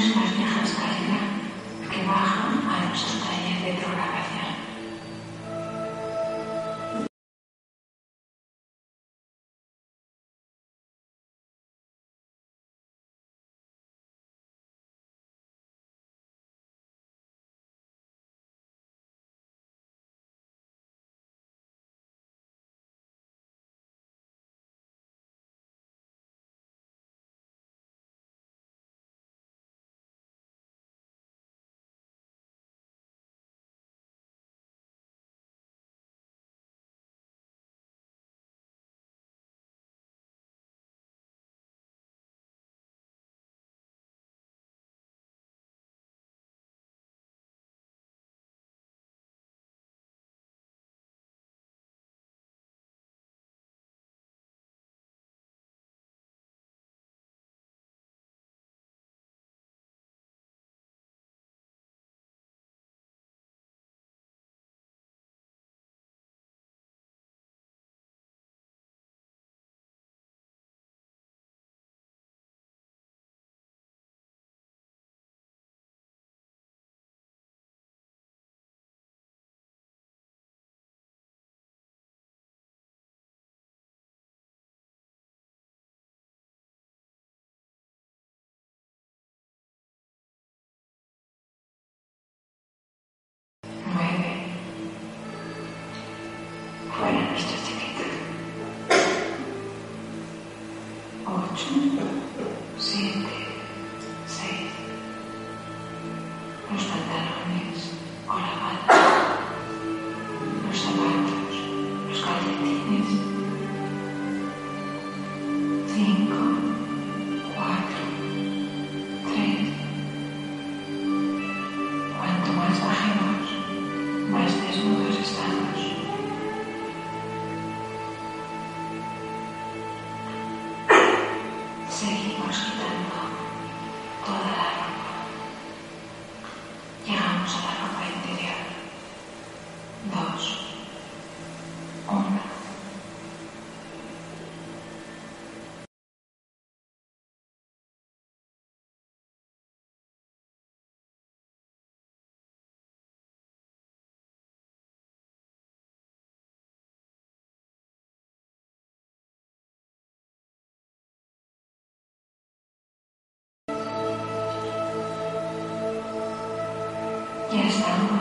Vemos 0.00 0.22
las 0.22 0.34
viejas 0.34 0.49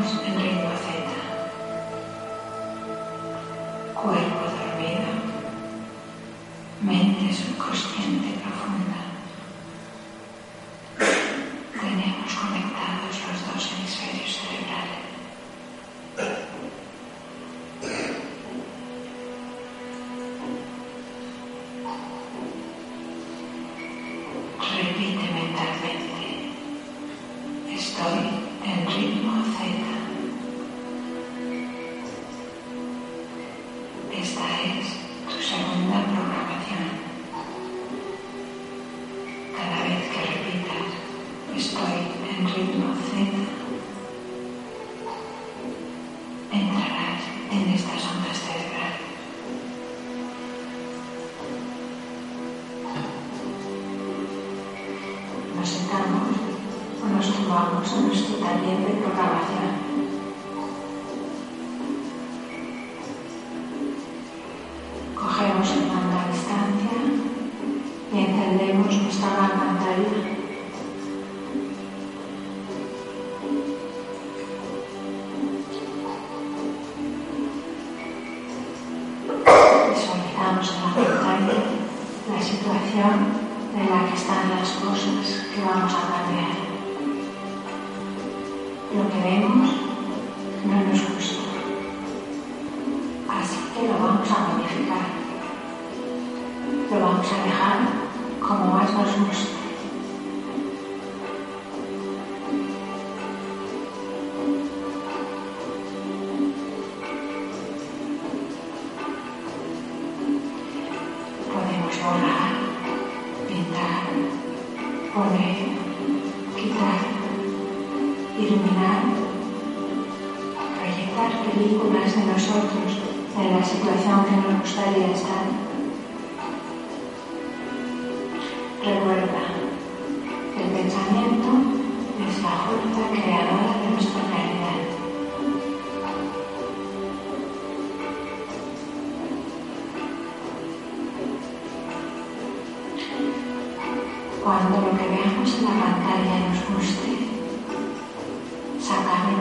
and 0.01 0.39
dream 0.39 0.88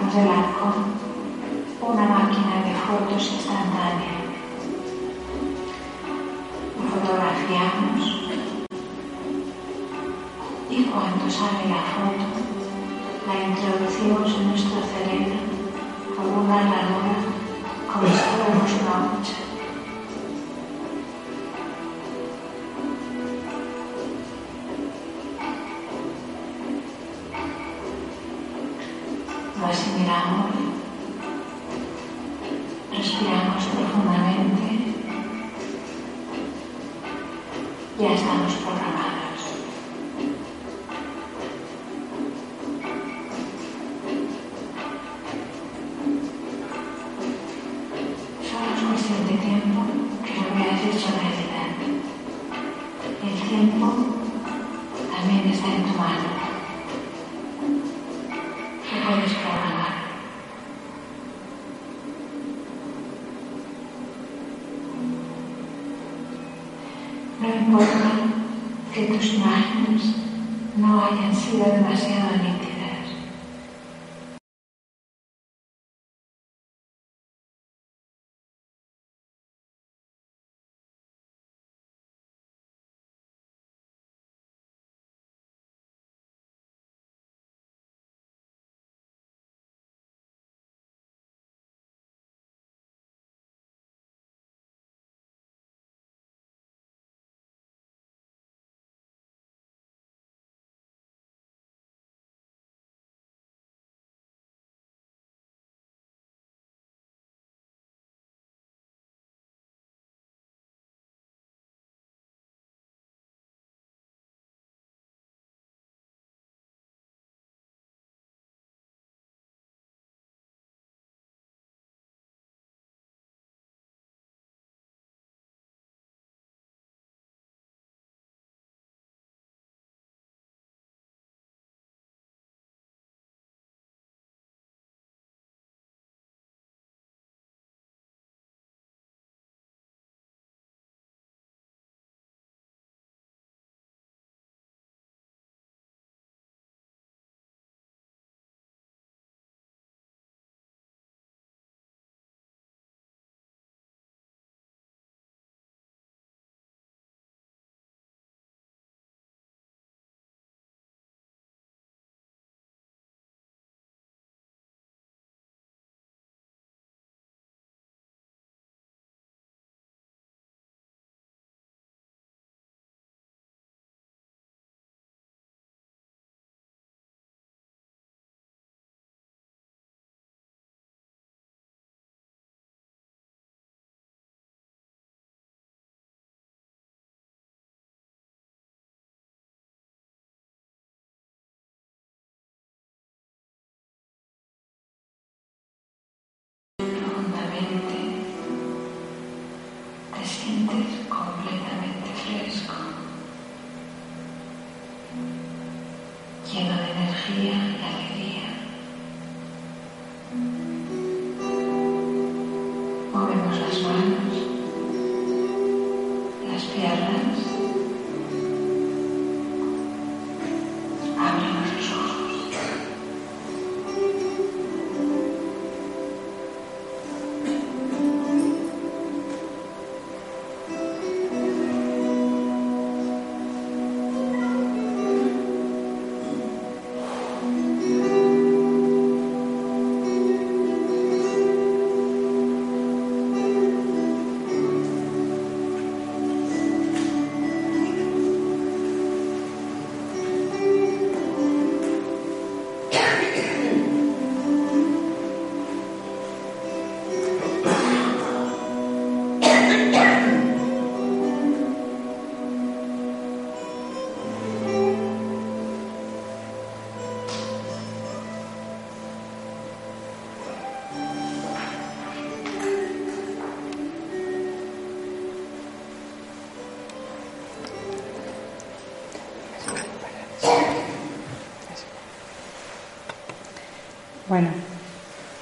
manos 0.09 0.15
del 0.15 0.29
arco 0.29 0.75
una 1.81 2.05
máquina 2.07 2.63
de 2.65 2.75
fotos 2.75 3.33
instantánea. 3.33 4.19
Lo 6.77 6.91
fotografiamos 6.91 8.01
y 10.71 10.85
cuando 10.85 11.31
sale 11.31 11.69
la 11.69 11.83
foto 11.93 12.27
la 13.27 13.49
introducimos 13.49 14.35
en 14.39 14.49
nuestro 14.49 14.81
cerebro 14.83 15.37
como 16.17 16.45
una 16.45 16.57
granura, 16.57 17.15
como 17.93 18.07
si 18.07 18.15
fuéramos 18.15 18.73
una 18.81 19.21
hucha. 19.21 19.48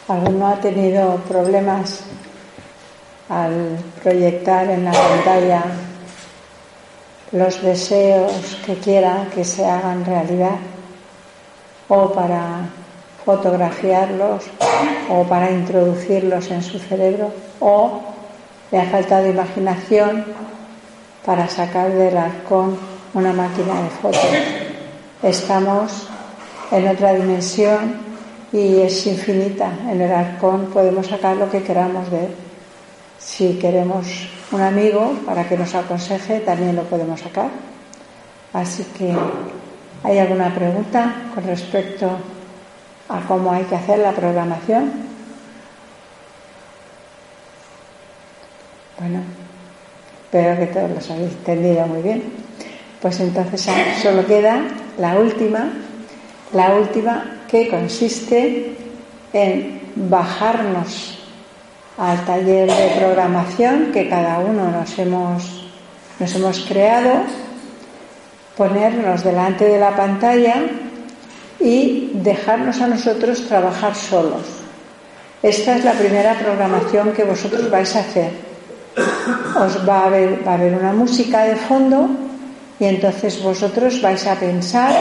¿Alguno 0.09 0.47
ha 0.47 0.57
tenido 0.57 1.17
problemas 1.29 2.01
al 3.29 3.79
proyectar 4.03 4.71
en 4.71 4.85
la 4.85 4.93
pantalla 4.93 5.65
los 7.33 7.61
deseos 7.61 8.57
que 8.65 8.77
quiera 8.77 9.27
que 9.35 9.45
se 9.45 9.65
hagan 9.65 10.05
realidad? 10.05 10.57
¿O 11.89 12.13
para 12.13 12.69
fotografiarlos? 13.25 14.45
¿O 15.11 15.25
para 15.25 15.51
introducirlos 15.51 16.51
en 16.51 16.63
su 16.63 16.79
cerebro? 16.79 17.33
¿O 17.61 18.01
le 18.71 18.81
ha 18.81 18.87
faltado 18.87 19.27
imaginación 19.27 20.25
para 21.25 21.49
sacar 21.49 21.93
del 21.93 22.17
arcón 22.17 22.79
una 23.13 23.33
máquina 23.33 23.83
de 23.83 23.91
fotos? 23.91 24.27
Estamos 25.23 26.09
en 26.71 26.89
otra 26.89 27.15
dimensión 27.15 28.06
y 28.53 28.81
es 28.81 29.07
infinita. 29.07 29.71
En 29.91 30.01
el 30.01 30.13
arcón 30.13 30.67
podemos 30.67 31.07
sacar 31.07 31.37
lo 31.37 31.51
que 31.51 31.63
queramos 31.63 32.11
de 32.11 32.27
él. 32.27 32.35
Si 33.19 33.55
queremos 33.55 34.07
un 34.53 34.61
amigo 34.61 35.15
para 35.25 35.49
que 35.49 35.57
nos 35.57 35.75
aconseje, 35.75 36.41
también 36.41 36.77
lo 36.77 36.83
podemos 36.85 37.21
sacar. 37.21 37.51
Así 38.53 38.85
que, 38.97 39.15
¿hay 40.03 40.19
alguna 40.19 40.55
pregunta 40.55 41.15
con 41.35 41.45
respecto 41.45 42.11
a 43.09 43.21
cómo 43.27 43.53
hay 43.53 43.65
que 43.65 43.75
hacer 43.75 43.99
la 43.99 44.13
programación? 44.13 44.93
Bueno, 48.99 49.21
espero 50.25 50.59
que 50.59 50.67
todos 50.67 50.91
los 50.91 51.11
habéis 51.11 51.33
entendido 51.33 51.87
muy 51.87 52.03
bien. 52.03 52.23
Pues 53.01 53.21
entonces 53.21 53.69
solo 54.01 54.25
queda 54.27 54.63
la 54.99 55.19
última, 55.19 55.71
la 56.53 56.75
última 56.75 57.43
que 57.49 57.69
consiste 57.69 58.77
en 59.33 59.81
bajarnos 59.95 61.19
al 61.99 62.25
taller 62.25 62.71
de 62.71 62.89
programación 62.99 63.91
que 63.93 64.09
cada 64.09 64.39
uno 64.41 64.71
nos 64.71 64.99
hemos, 64.99 65.67
nos 66.19 66.35
hemos 66.35 66.61
creado, 66.61 67.23
ponernos 68.57 69.25
delante 69.25 69.65
de 69.65 69.79
la 69.79 69.97
pantalla 69.97 70.63
y 71.59 72.11
dejarnos 72.15 72.81
a 72.81 72.87
nosotros 72.87 73.47
trabajar 73.49 73.95
solos. 73.95 74.43
Esta 75.43 75.77
es 75.77 75.85
la 75.85 75.93
primera 75.93 76.35
programación 76.35 77.13
que 77.13 77.25
vosotros 77.25 77.71
vais 77.71 77.95
a 77.97 78.01
hacer. 78.01 78.31
Os 79.59 79.89
va 79.89 80.01
a 80.01 80.07
haber, 80.07 80.47
va 80.47 80.53
a 80.53 80.55
haber 80.55 80.75
una 80.75 80.93
música 80.93 81.45
de 81.45 81.57
fondo 81.57 82.09
y 82.79 82.85
entonces 82.85 83.43
vosotros 83.43 84.01
vais 84.03 84.27
a 84.27 84.35
pensar 84.35 84.93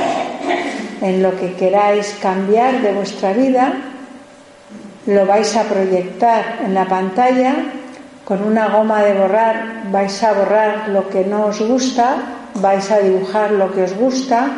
en 1.02 1.24
lo 1.24 1.36
que 1.38 1.54
queráis 1.54 2.18
cambiar 2.22 2.82
de 2.82 2.94
vuestra 2.94 3.34
vida, 3.34 3.74
lo 5.06 5.26
vais 5.26 5.56
a 5.56 5.64
proyectar 5.64 6.60
en 6.66 6.74
la 6.74 6.86
pantalla, 6.86 7.56
con 8.24 8.44
una 8.44 8.70
goma 8.70 9.04
de 9.04 9.14
borrar 9.14 9.92
vais 9.92 10.24
a 10.24 10.34
borrar 10.34 10.90
lo 10.90 11.10
que 11.10 11.24
no 11.24 11.46
os 11.46 11.62
gusta, 11.62 12.18
vais 12.56 12.90
a 12.90 13.00
dibujar 13.00 13.52
lo 13.52 13.72
que 13.72 13.84
os 13.84 13.94
gusta 13.94 14.50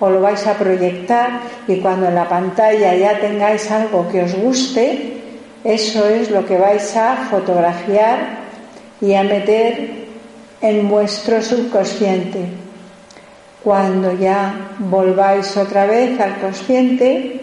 o 0.00 0.10
lo 0.10 0.20
vais 0.20 0.46
a 0.46 0.54
proyectar 0.54 1.40
y 1.66 1.80
cuando 1.80 2.08
en 2.08 2.14
la 2.14 2.28
pantalla 2.28 2.94
ya 2.94 3.18
tengáis 3.20 3.70
algo 3.70 4.08
que 4.10 4.22
os 4.22 4.34
guste, 4.34 5.22
eso 5.64 6.06
es 6.06 6.30
lo 6.30 6.44
que 6.44 6.58
vais 6.58 6.96
a 6.96 7.16
fotografiar 7.30 8.44
y 9.00 9.14
a 9.14 9.22
meter 9.22 10.04
en 10.60 10.88
vuestro 10.88 11.40
subconsciente. 11.40 12.63
Cuando 13.64 14.12
ya 14.12 14.76
volváis 14.78 15.56
otra 15.56 15.86
vez 15.86 16.20
al 16.20 16.38
consciente, 16.38 17.40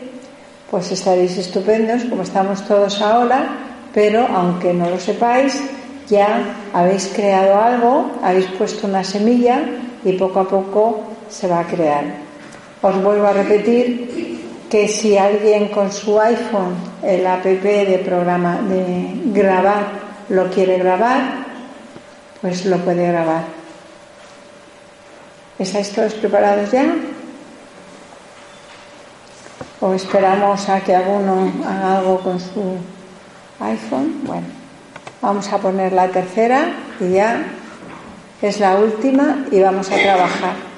pues 0.69 0.91
estaréis 0.91 1.35
estupendos 1.37 2.03
como 2.05 2.21
estamos 2.21 2.63
todos 2.67 3.01
ahora, 3.01 3.49
pero 3.91 4.27
aunque 4.27 4.71
no 4.71 4.87
lo 4.87 4.99
sepáis, 4.99 5.59
ya 6.07 6.43
habéis 6.73 7.11
creado 7.15 7.59
algo, 7.59 8.11
habéis 8.21 8.45
puesto 8.57 8.85
una 8.85 9.03
semilla 9.03 9.61
y 10.05 10.13
poco 10.13 10.41
a 10.41 10.47
poco 10.47 11.01
se 11.27 11.47
va 11.47 11.61
a 11.61 11.65
crear. 11.65 12.03
Os 12.83 13.01
vuelvo 13.01 13.25
a 13.25 13.33
repetir 13.33 14.39
que 14.69 14.87
si 14.87 15.17
alguien 15.17 15.69
con 15.69 15.91
su 15.91 16.19
iPhone, 16.19 16.75
el 17.01 17.25
app 17.25 17.43
de 17.43 18.01
programa 18.05 18.61
de 18.61 19.11
grabar, 19.33 19.87
lo 20.29 20.49
quiere 20.51 20.77
grabar, 20.77 21.45
pues 22.41 22.65
lo 22.65 22.77
puede 22.77 23.07
grabar. 23.07 23.60
¿Estáis 25.61 25.91
todos 25.91 26.15
preparados 26.15 26.71
ya? 26.71 26.91
¿O 29.79 29.93
esperamos 29.93 30.67
a 30.67 30.81
que 30.81 30.95
alguno 30.95 31.53
haga 31.63 31.99
algo 31.99 32.19
con 32.21 32.39
su 32.39 32.77
iPhone? 33.59 34.21
Bueno, 34.23 34.47
vamos 35.21 35.53
a 35.53 35.59
poner 35.59 35.93
la 35.93 36.07
tercera 36.07 36.73
y 36.99 37.11
ya 37.11 37.43
es 38.41 38.59
la 38.59 38.73
última 38.73 39.45
y 39.51 39.59
vamos 39.59 39.91
a 39.91 39.97
trabajar. 39.97 40.70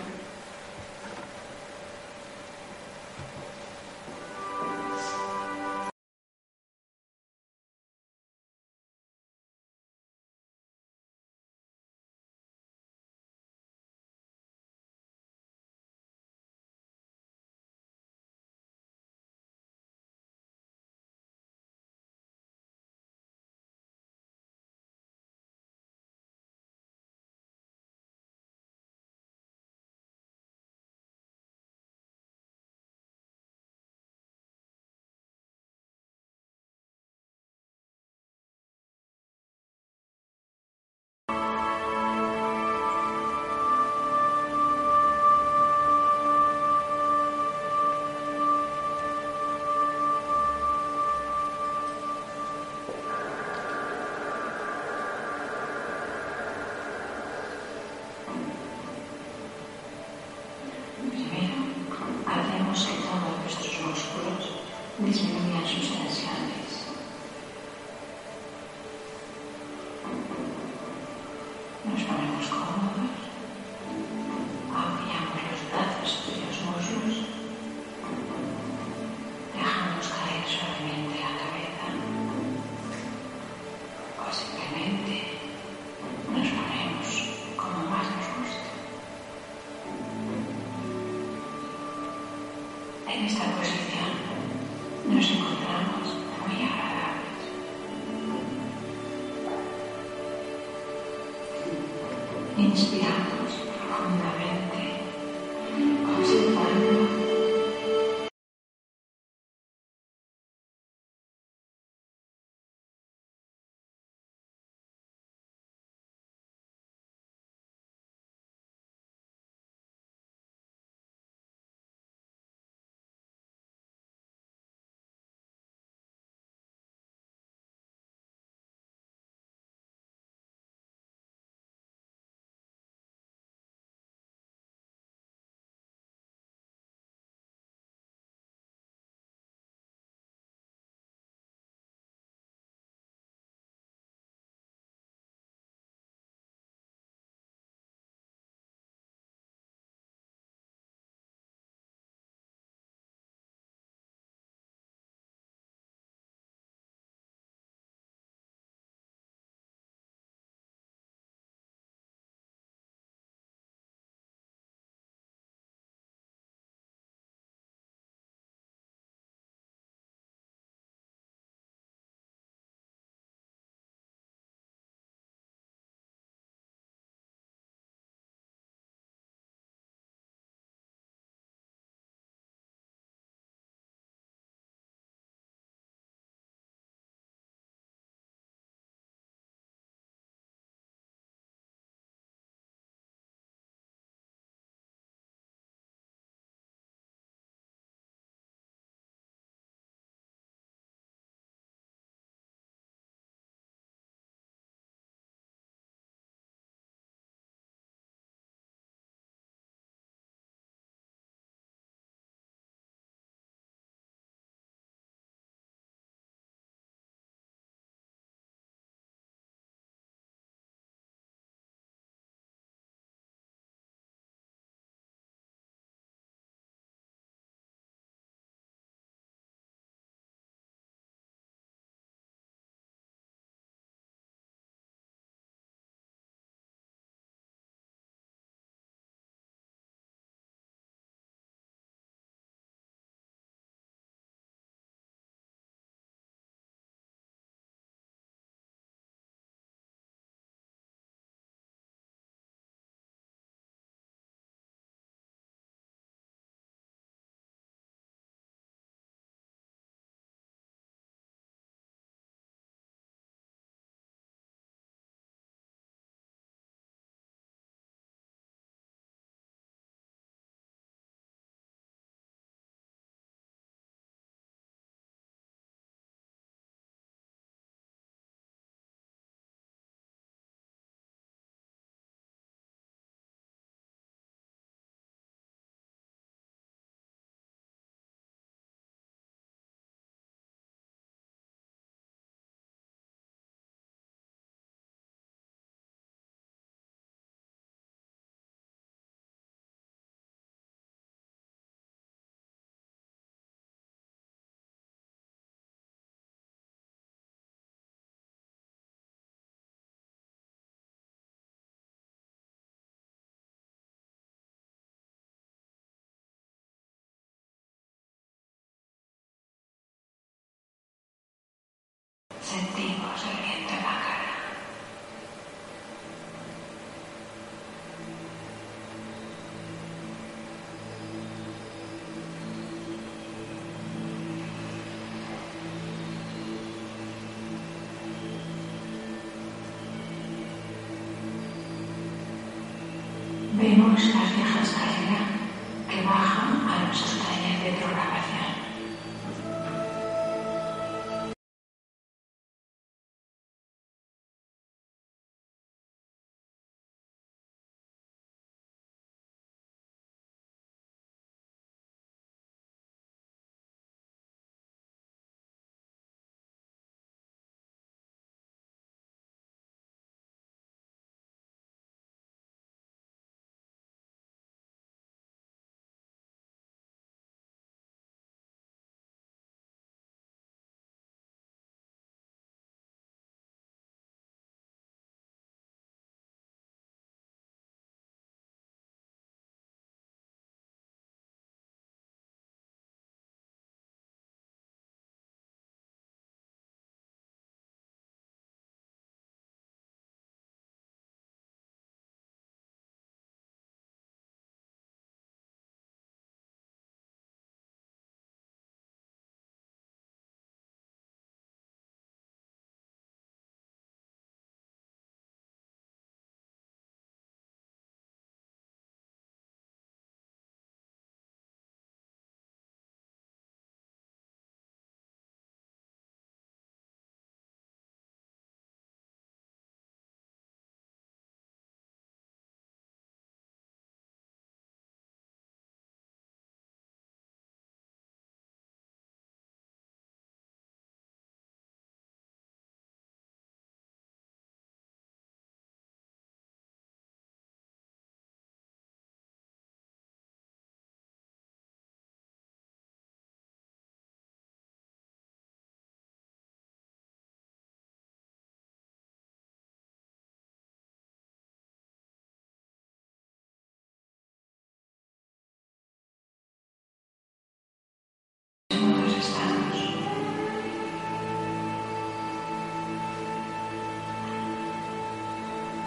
Vemos 343.56 344.02
las 344.16 344.36
viejas 344.36 344.83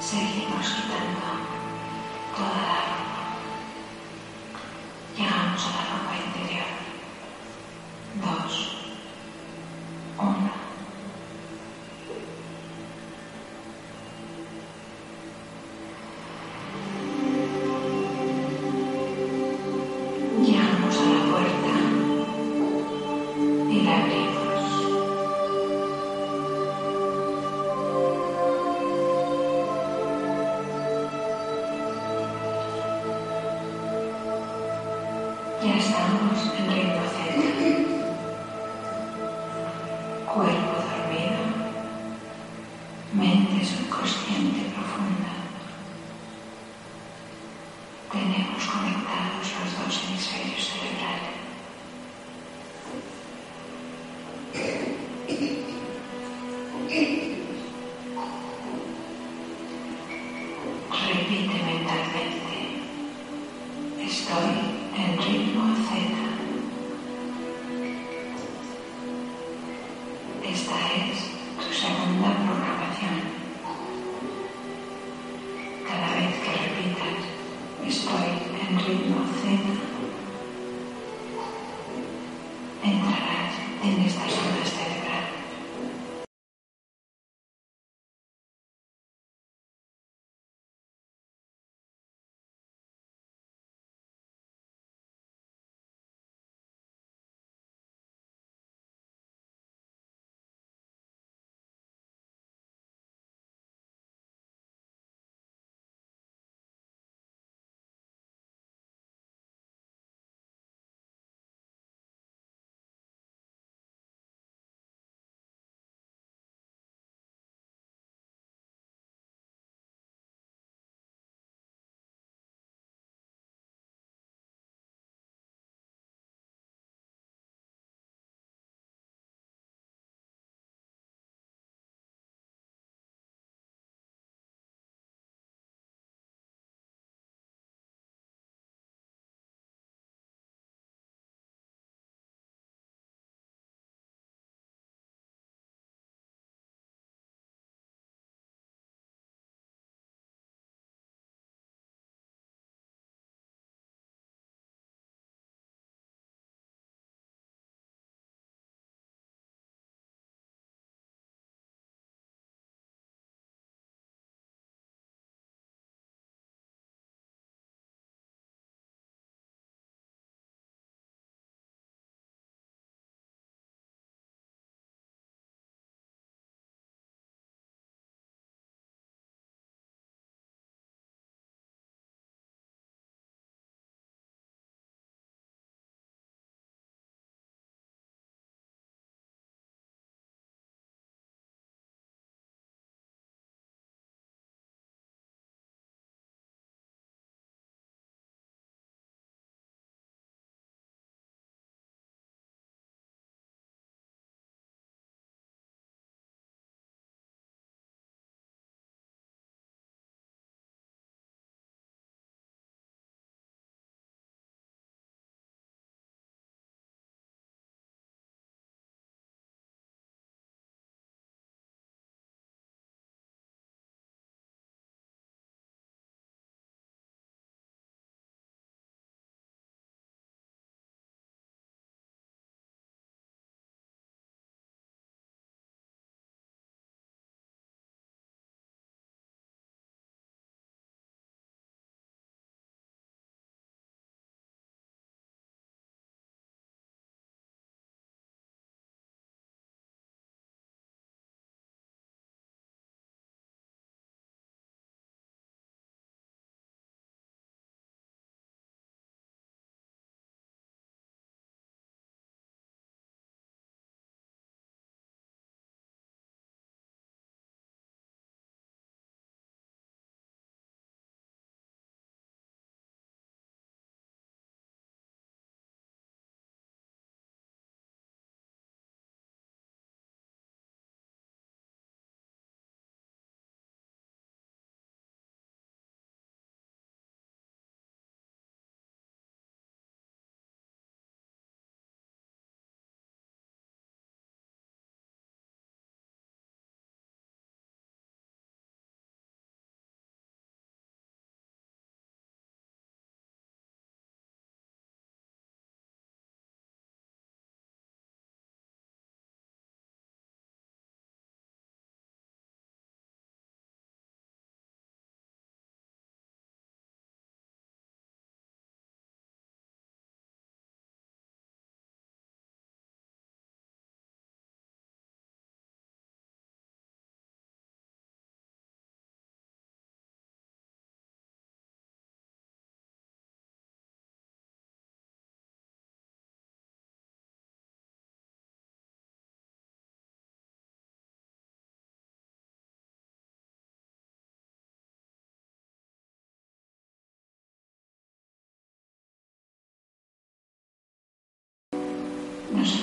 seguimos 0.07 0.65
quitando 0.75 1.21
toda 2.37 2.63
la 2.63 2.76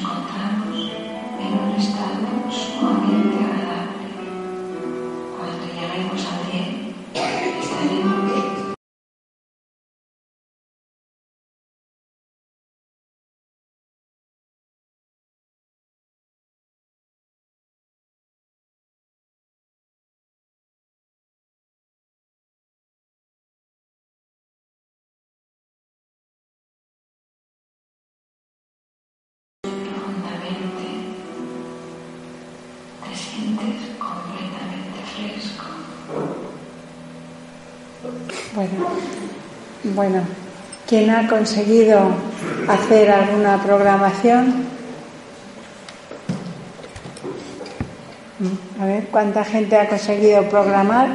nos 0.04 0.12
encontramos 0.12 0.33
Bueno, 38.56 38.72
bueno, 39.96 40.22
¿quién 40.88 41.10
ha 41.10 41.28
conseguido 41.28 42.00
hacer 42.68 43.10
alguna 43.10 43.62
programación? 43.64 44.66
Mm, 48.40 48.82
A 48.82 48.86
ver, 48.86 49.06
¿cuánta 49.08 49.44
gente 49.44 49.78
ha 49.78 49.88
conseguido 49.90 50.48
programar? 50.50 51.08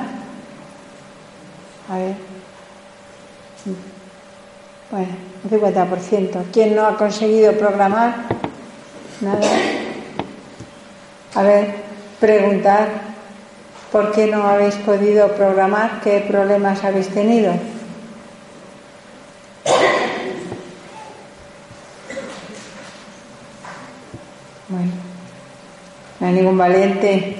A 1.90 1.96
ver. 1.98 2.14
Mm, 3.64 4.90
Bueno, 4.90 5.08
un 5.44 5.50
50%. 5.50 6.44
¿Quién 6.52 6.74
no 6.74 6.86
ha 6.86 6.96
conseguido 6.96 7.52
programar? 7.52 8.14
Nada. 9.20 9.40
A 11.34 11.42
ver, 11.42 11.74
preguntar. 12.18 13.07
¿Por 13.92 14.12
qué 14.12 14.26
no 14.26 14.42
habéis 14.46 14.74
podido 14.76 15.32
programar? 15.34 16.00
¿Qué 16.02 16.20
problemas 16.28 16.84
habéis 16.84 17.08
tenido? 17.08 17.54
Bueno, 24.68 24.92
no 26.20 26.26
hay 26.26 26.32
ningún 26.34 26.58
valiente 26.58 27.36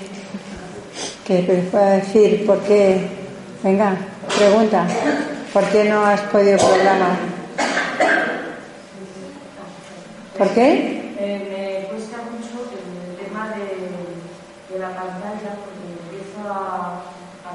que 1.26 1.68
pueda 1.70 1.90
decir 1.96 2.46
por 2.46 2.60
qué. 2.60 3.06
Venga, 3.62 3.94
pregunta. 4.34 4.86
¿Por 5.52 5.64
qué 5.64 5.84
no 5.84 6.06
has 6.06 6.22
podido 6.22 6.56
programar? 6.56 7.16
¿Por 10.38 10.48
qué? 10.50 11.12
Eh, 11.18 11.82
me 11.82 11.88
cuesta 11.88 12.16
mucho 12.18 12.70
el 12.72 13.26
tema 13.26 13.50
de, 13.50 14.72
de 14.72 14.80
la 14.80 14.88
pantalla 14.94 15.56
a, 16.46 17.02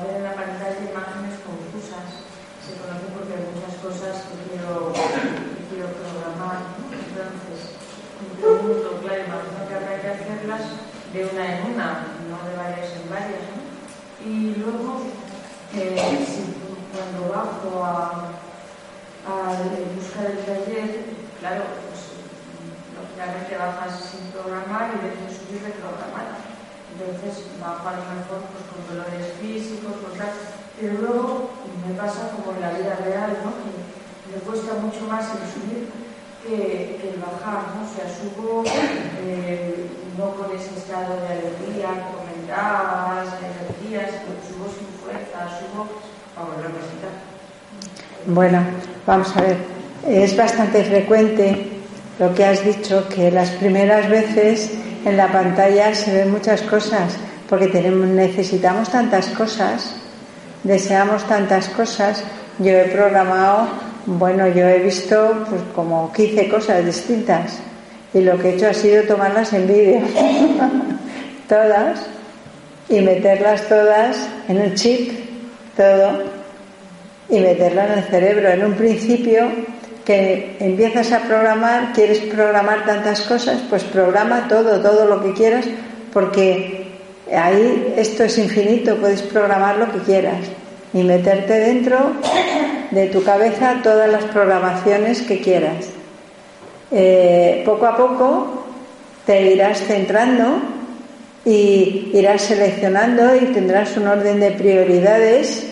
ver 0.04 0.18
en 0.18 0.24
la 0.24 0.34
pantalla 0.34 0.92
imágenes 0.92 1.40
confusas. 1.46 2.26
Se 2.64 2.80
conoce 2.80 3.08
porque 3.16 3.36
hay 3.36 3.46
muchas 3.52 3.76
cosas 3.80 4.24
que 4.28 4.36
quiero, 4.50 4.92
quiero 5.70 5.88
programar. 5.96 6.64
Entonces, 6.92 7.76
me 8.20 8.40
pregunto, 8.40 9.00
claro, 9.04 9.28
imagino 9.28 9.68
que 9.68 9.76
habrá 9.76 10.02
que 10.02 10.10
hacerlas 10.10 10.64
de 11.12 11.20
una 11.28 11.44
en 11.44 11.74
una, 11.74 11.88
no 12.28 12.38
de 12.50 12.56
varias 12.56 12.92
en 12.96 13.10
varias. 13.10 13.46
Y 14.24 14.56
luego, 14.56 15.04
eh, 15.76 16.26
cuando 16.92 17.34
bajo 17.34 17.84
a, 17.84 18.32
a 19.28 19.56
buscar 19.96 20.26
el 20.32 20.40
taller, 20.46 21.04
claro, 21.40 21.64
pues 21.84 22.16
lógicamente 22.96 23.58
bajas 23.58 24.00
sin 24.12 24.32
programar 24.32 24.92
y 24.96 25.06
veces 25.06 25.38
subir 25.38 25.64
reprogramada. 25.64 26.53
Entonces 26.94 27.50
bajo 27.58 27.90
a 27.90 27.98
lo 27.98 28.06
mejor 28.14 28.46
pues, 28.54 28.64
con 28.70 28.82
dolores 28.86 29.34
físicos, 29.42 29.98
con 29.98 30.14
tal. 30.14 30.34
Pero 30.78 30.94
luego 31.02 31.50
me 31.86 31.94
pasa 31.98 32.30
como 32.38 32.54
en 32.54 32.62
la 32.62 32.78
vida 32.78 32.98
real, 33.02 33.34
¿no? 33.42 33.52
Que 33.58 34.38
me 34.38 34.40
cuesta 34.46 34.78
mucho 34.78 35.10
más 35.10 35.26
el 35.34 35.46
subir 35.50 35.90
que, 36.46 37.02
que 37.02 37.10
el 37.14 37.22
bajar, 37.22 37.74
¿no? 37.74 37.86
O 37.86 37.90
sea, 37.90 38.06
subo 38.10 38.64
eh, 38.66 39.90
no 40.18 40.36
con 40.36 40.54
ese 40.56 40.78
estado 40.78 41.18
de 41.22 41.28
alegría 41.28 41.90
comentabas, 42.14 43.28
energías, 43.42 44.12
subo 44.46 44.70
sin 44.70 44.88
fuerza, 45.02 45.50
subo 45.60 45.88
a 46.38 46.44
volver 46.46 46.70
a. 46.70 47.34
Bueno, 48.32 48.64
vamos 49.06 49.36
a 49.36 49.42
ver. 49.42 49.58
Es 50.08 50.36
bastante 50.36 50.84
frecuente 50.84 51.70
lo 52.20 52.34
que 52.34 52.46
has 52.46 52.64
dicho, 52.64 53.08
que 53.10 53.32
las 53.32 53.50
primeras 53.52 54.10
veces 54.10 54.72
en 55.06 55.18
la 55.18 55.32
pantalla 55.32 55.94
se 55.94 56.14
ven 56.14 56.32
muchas 56.32 56.62
cosas, 56.62 57.16
porque 57.50 57.68
tenemos, 57.68 58.08
necesitamos 58.08 58.90
tantas 58.90 59.28
cosas, 59.30 59.96
deseamos 60.64 61.28
tantas 61.28 61.70
cosas. 61.70 62.24
Yo 62.60 62.72
he 62.72 62.86
programado, 62.86 63.68
bueno, 64.06 64.48
yo 64.48 64.68
he 64.68 64.80
visto 64.80 65.46
pues, 65.50 65.62
como 65.76 66.12
15 66.14 66.50
cosas 66.50 66.86
distintas 66.86 67.60
y 68.14 68.22
lo 68.22 68.38
que 68.38 68.50
he 68.50 68.56
hecho 68.56 68.70
ha 68.70 68.74
sido 68.74 69.04
tomarlas 69.04 69.54
en 69.54 69.68
vídeo, 69.68 70.02
todas, 71.50 72.00
y 72.90 73.02
meterlas 73.02 73.68
todas 73.68 74.28
en 74.48 74.62
un 74.62 74.76
chip, 74.76 75.12
todo, 75.76 76.24
y 77.30 77.40
meterlas 77.40 77.92
en 77.92 77.98
el 77.98 78.04
cerebro. 78.06 78.50
En 78.50 78.66
un 78.66 78.74
principio 78.74 79.50
que 80.06 80.58
empiezas 80.60 81.12
a 81.12 81.20
programar, 81.20 81.94
quieres 81.94 82.20
programar 82.20 82.86
tantas 82.86 83.22
cosas, 83.22 83.60
pues 83.70 83.84
programa 83.84 84.48
todo, 84.48 84.82
todo 84.82 85.06
lo 85.06 85.24
que 85.24 85.34
quieras, 85.34 85.66
porque 86.12 86.88
ahí 87.34 87.94
esto 87.98 88.24
es 88.24 88.38
infinito, 88.38 88.98
puedes 88.98 89.22
programar 89.22 89.78
lo 89.78 89.92
que 89.92 90.00
quieras 90.00 90.40
y 90.94 91.04
meterte 91.04 91.54
dentro 91.54 92.14
de 92.92 93.08
tu 93.08 93.24
cabeza 93.24 93.80
todas 93.82 94.10
las 94.10 94.26
programaciones 94.26 95.22
que 95.22 95.40
quieras. 95.40 95.88
Eh, 96.92 97.64
poco 97.66 97.88
a 97.88 97.98
poco 97.98 98.66
te 99.26 99.54
irás 99.54 99.80
centrando 99.80 100.62
y 101.46 102.12
irás 102.14 102.42
seleccionando 102.44 103.36
y 103.36 103.46
tendrás 103.48 103.98
un 103.98 104.08
orden 104.08 104.40
de 104.40 104.52
prioridades, 104.52 105.66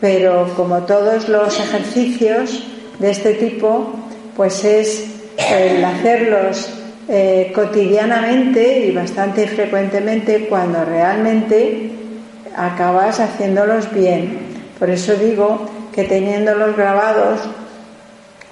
pero 0.00 0.52
como 0.56 0.82
todos 0.84 1.28
los 1.28 1.60
ejercicios, 1.60 2.64
de 2.98 3.10
este 3.10 3.34
tipo, 3.34 3.92
pues 4.36 4.64
es 4.64 5.06
el 5.50 5.84
hacerlos 5.84 6.70
eh, 7.08 7.52
cotidianamente 7.54 8.86
y 8.86 8.92
bastante 8.92 9.46
frecuentemente 9.46 10.46
cuando 10.48 10.84
realmente 10.84 11.90
acabas 12.56 13.20
haciéndolos 13.20 13.92
bien. 13.92 14.38
Por 14.78 14.90
eso 14.90 15.14
digo 15.14 15.66
que 15.94 16.04
teniéndolos 16.04 16.76
grabados 16.76 17.40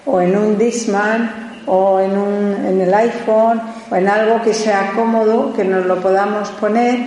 o 0.07 0.21
en 0.21 0.37
un 0.37 0.59
Discman 0.59 1.63
o 1.67 1.99
en, 2.01 2.17
un, 2.17 2.67
en 2.67 2.81
el 2.81 2.95
iPhone 2.95 3.61
o 3.91 3.97
en 3.97 4.09
algo 4.09 4.43
que 4.43 4.53
sea 4.53 4.93
cómodo, 4.95 5.53
que 5.55 5.65
nos 5.65 5.87
lo 5.87 6.01
podamos 6.01 6.51
poner, 6.51 6.99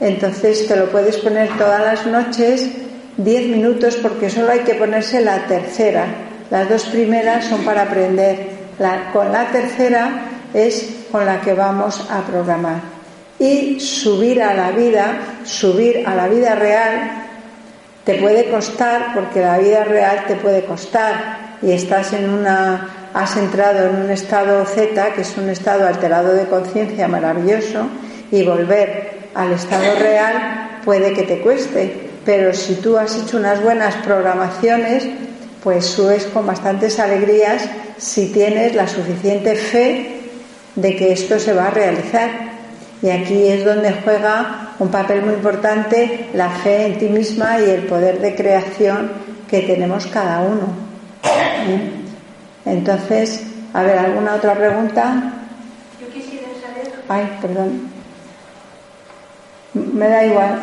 entonces 0.00 0.66
te 0.66 0.76
lo 0.76 0.86
puedes 0.86 1.18
poner 1.18 1.48
todas 1.58 1.80
las 1.80 2.06
noches 2.06 2.70
10 3.18 3.48
minutos 3.48 3.96
porque 3.96 4.30
solo 4.30 4.52
hay 4.52 4.60
que 4.60 4.74
ponerse 4.74 5.20
la 5.20 5.46
tercera 5.46 6.27
las 6.50 6.68
dos 6.68 6.84
primeras 6.84 7.44
son 7.44 7.62
para 7.64 7.82
aprender. 7.82 8.58
La, 8.78 9.10
con 9.12 9.30
la 9.32 9.46
tercera 9.50 10.10
es 10.54 11.04
con 11.10 11.26
la 11.26 11.40
que 11.40 11.52
vamos 11.52 12.06
a 12.10 12.22
programar. 12.22 12.80
Y 13.38 13.78
subir 13.80 14.42
a 14.42 14.54
la 14.54 14.70
vida, 14.70 15.18
subir 15.44 16.04
a 16.06 16.14
la 16.14 16.28
vida 16.28 16.54
real, 16.54 17.24
te 18.04 18.14
puede 18.14 18.50
costar, 18.50 19.12
porque 19.14 19.40
la 19.40 19.58
vida 19.58 19.84
real 19.84 20.24
te 20.26 20.36
puede 20.36 20.64
costar. 20.64 21.58
Y 21.60 21.72
estás 21.72 22.12
en 22.14 22.30
una, 22.30 23.10
has 23.12 23.36
entrado 23.36 23.90
en 23.90 23.96
un 23.96 24.10
estado 24.10 24.64
Z, 24.64 25.12
que 25.12 25.20
es 25.20 25.36
un 25.36 25.50
estado 25.50 25.86
alterado 25.86 26.32
de 26.32 26.46
conciencia 26.46 27.08
maravilloso, 27.08 27.86
y 28.30 28.44
volver 28.44 29.28
al 29.34 29.52
estado 29.52 29.98
real 29.98 30.80
puede 30.84 31.12
que 31.12 31.24
te 31.24 31.40
cueste. 31.40 32.08
Pero 32.24 32.54
si 32.54 32.76
tú 32.76 32.96
has 32.96 33.16
hecho 33.16 33.36
unas 33.36 33.62
buenas 33.62 33.94
programaciones, 33.96 35.06
pues 35.68 35.84
subes 35.84 36.24
con 36.24 36.46
bastantes 36.46 36.98
alegrías 36.98 37.68
si 37.98 38.32
tienes 38.32 38.74
la 38.74 38.88
suficiente 38.88 39.54
fe 39.54 40.22
de 40.74 40.96
que 40.96 41.12
esto 41.12 41.38
se 41.38 41.52
va 41.52 41.66
a 41.66 41.70
realizar. 41.70 42.30
Y 43.02 43.10
aquí 43.10 43.48
es 43.48 43.66
donde 43.66 43.92
juega 44.02 44.70
un 44.78 44.90
papel 44.90 45.20
muy 45.20 45.34
importante 45.34 46.30
la 46.32 46.48
fe 46.48 46.86
en 46.86 46.98
ti 46.98 47.08
misma 47.10 47.60
y 47.60 47.68
el 47.68 47.82
poder 47.82 48.18
de 48.18 48.34
creación 48.34 49.12
que 49.46 49.60
tenemos 49.60 50.06
cada 50.06 50.40
uno. 50.40 50.68
¿Eh? 51.22 51.90
Entonces, 52.64 53.42
a 53.74 53.82
ver, 53.82 53.98
¿alguna 53.98 54.36
otra 54.36 54.54
pregunta? 54.54 55.34
Yo 56.00 56.08
quisiera 56.08 56.48
saber, 56.62 56.94
Ay, 57.10 57.38
perdón. 57.42 57.90
Me 59.74 60.08
da 60.08 60.24
igual. 60.24 60.60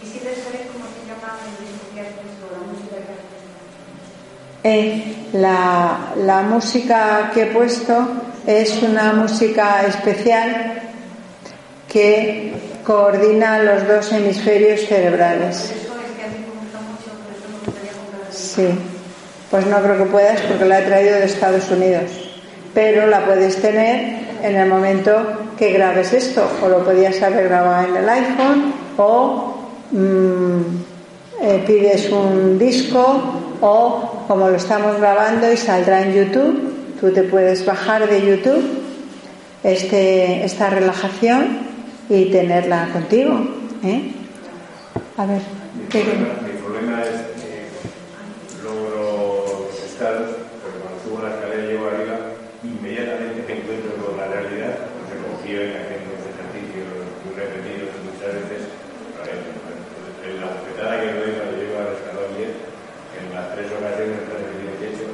quisiera 0.00 0.30
saber 0.30 0.66
cómo 0.72 0.86
se 0.88 1.04
llama 1.06 1.36
el 1.44 1.62
disco 1.62 1.84
que 1.94 2.00
has 2.00 2.06
puesto, 2.16 2.48
la 2.56 2.72
música 2.72 2.96
que 2.96 3.12
has 3.12 3.20
puesto. 3.20 3.32
Eh, 4.64 5.28
la, 5.32 6.12
la 6.16 6.42
música 6.42 7.30
que 7.34 7.42
he 7.42 7.46
puesto 7.46 8.08
es 8.46 8.82
una 8.82 9.12
música 9.12 9.84
especial 9.86 10.82
que 11.88 12.52
coordina 12.84 13.62
los 13.62 13.86
dos 13.86 14.12
hemisferios 14.12 14.86
cerebrales. 14.86 15.72
Sí, 18.30 18.68
pues 19.50 19.66
no 19.66 19.80
creo 19.82 19.98
que 19.98 20.10
puedas 20.10 20.40
porque 20.42 20.64
la 20.64 20.80
he 20.80 20.82
traído 20.82 21.16
de 21.16 21.24
Estados 21.24 21.70
Unidos, 21.70 22.10
pero 22.74 23.06
la 23.06 23.24
puedes 23.24 23.60
tener 23.60 24.22
en 24.42 24.56
el 24.56 24.68
momento 24.68 25.52
que 25.58 25.72
grabes 25.72 26.12
esto, 26.12 26.48
o 26.62 26.68
lo 26.68 26.84
podías 26.84 27.20
haber 27.22 27.48
grabado 27.48 27.88
en 27.88 27.96
el 27.96 28.08
iPhone, 28.08 28.74
o 28.96 29.54
mm, 29.90 30.91
eh, 31.42 31.62
pides 31.66 32.10
un 32.10 32.58
disco, 32.58 33.22
o 33.60 34.24
como 34.28 34.48
lo 34.48 34.56
estamos 34.56 34.98
grabando 34.98 35.52
y 35.52 35.56
saldrá 35.56 36.02
en 36.02 36.14
YouTube, 36.14 36.96
tú 37.00 37.12
te 37.12 37.24
puedes 37.24 37.66
bajar 37.66 38.08
de 38.08 38.24
YouTube 38.24 38.62
este, 39.62 40.44
esta 40.44 40.70
relajación 40.70 41.58
y 42.08 42.26
tenerla 42.26 42.88
contigo. 42.92 43.38
¿eh? 43.84 44.12
A 45.16 45.26
ver, 45.26 45.40
problema 46.62 47.02
es 47.04 47.20
que 47.36 47.68
logro 48.64 49.68
estar, 49.84 50.24
porque 50.64 50.78
cuando 50.80 50.98
subo 51.04 51.22
la 51.22 51.36
escalera 51.36 51.62
y 51.62 51.68
llego 51.68 51.86
arriba, 51.86 52.16
inmediatamente 52.64 53.44
me 53.44 53.60
encuentro 53.60 53.92
con 54.00 54.16
la 54.16 54.26
realidad, 54.26 54.88
porque 54.96 55.20
confío 55.20 55.60
en 55.62 55.76
haciendo 55.76 56.16
los 56.16 56.26
ejercicios 56.32 56.88
muy 57.22 57.32
repetidos 57.36 57.92
muchas 58.08 58.30
veces. 58.40 58.72
En 60.22 60.40
la 60.40 60.48
bofetada 60.48 60.96
que 60.96 61.06
me 61.12 61.18
doy 61.18 61.32
cuando 61.36 61.54
llego 61.60 61.76
al 61.76 61.92
escalón 61.92 62.30
10, 62.40 62.50
en 62.50 63.26
las 63.36 63.46
tres 63.52 63.68
ocasiones 63.68 64.16
que 64.24 64.32
he 64.32 64.88
hecho, 64.96 65.06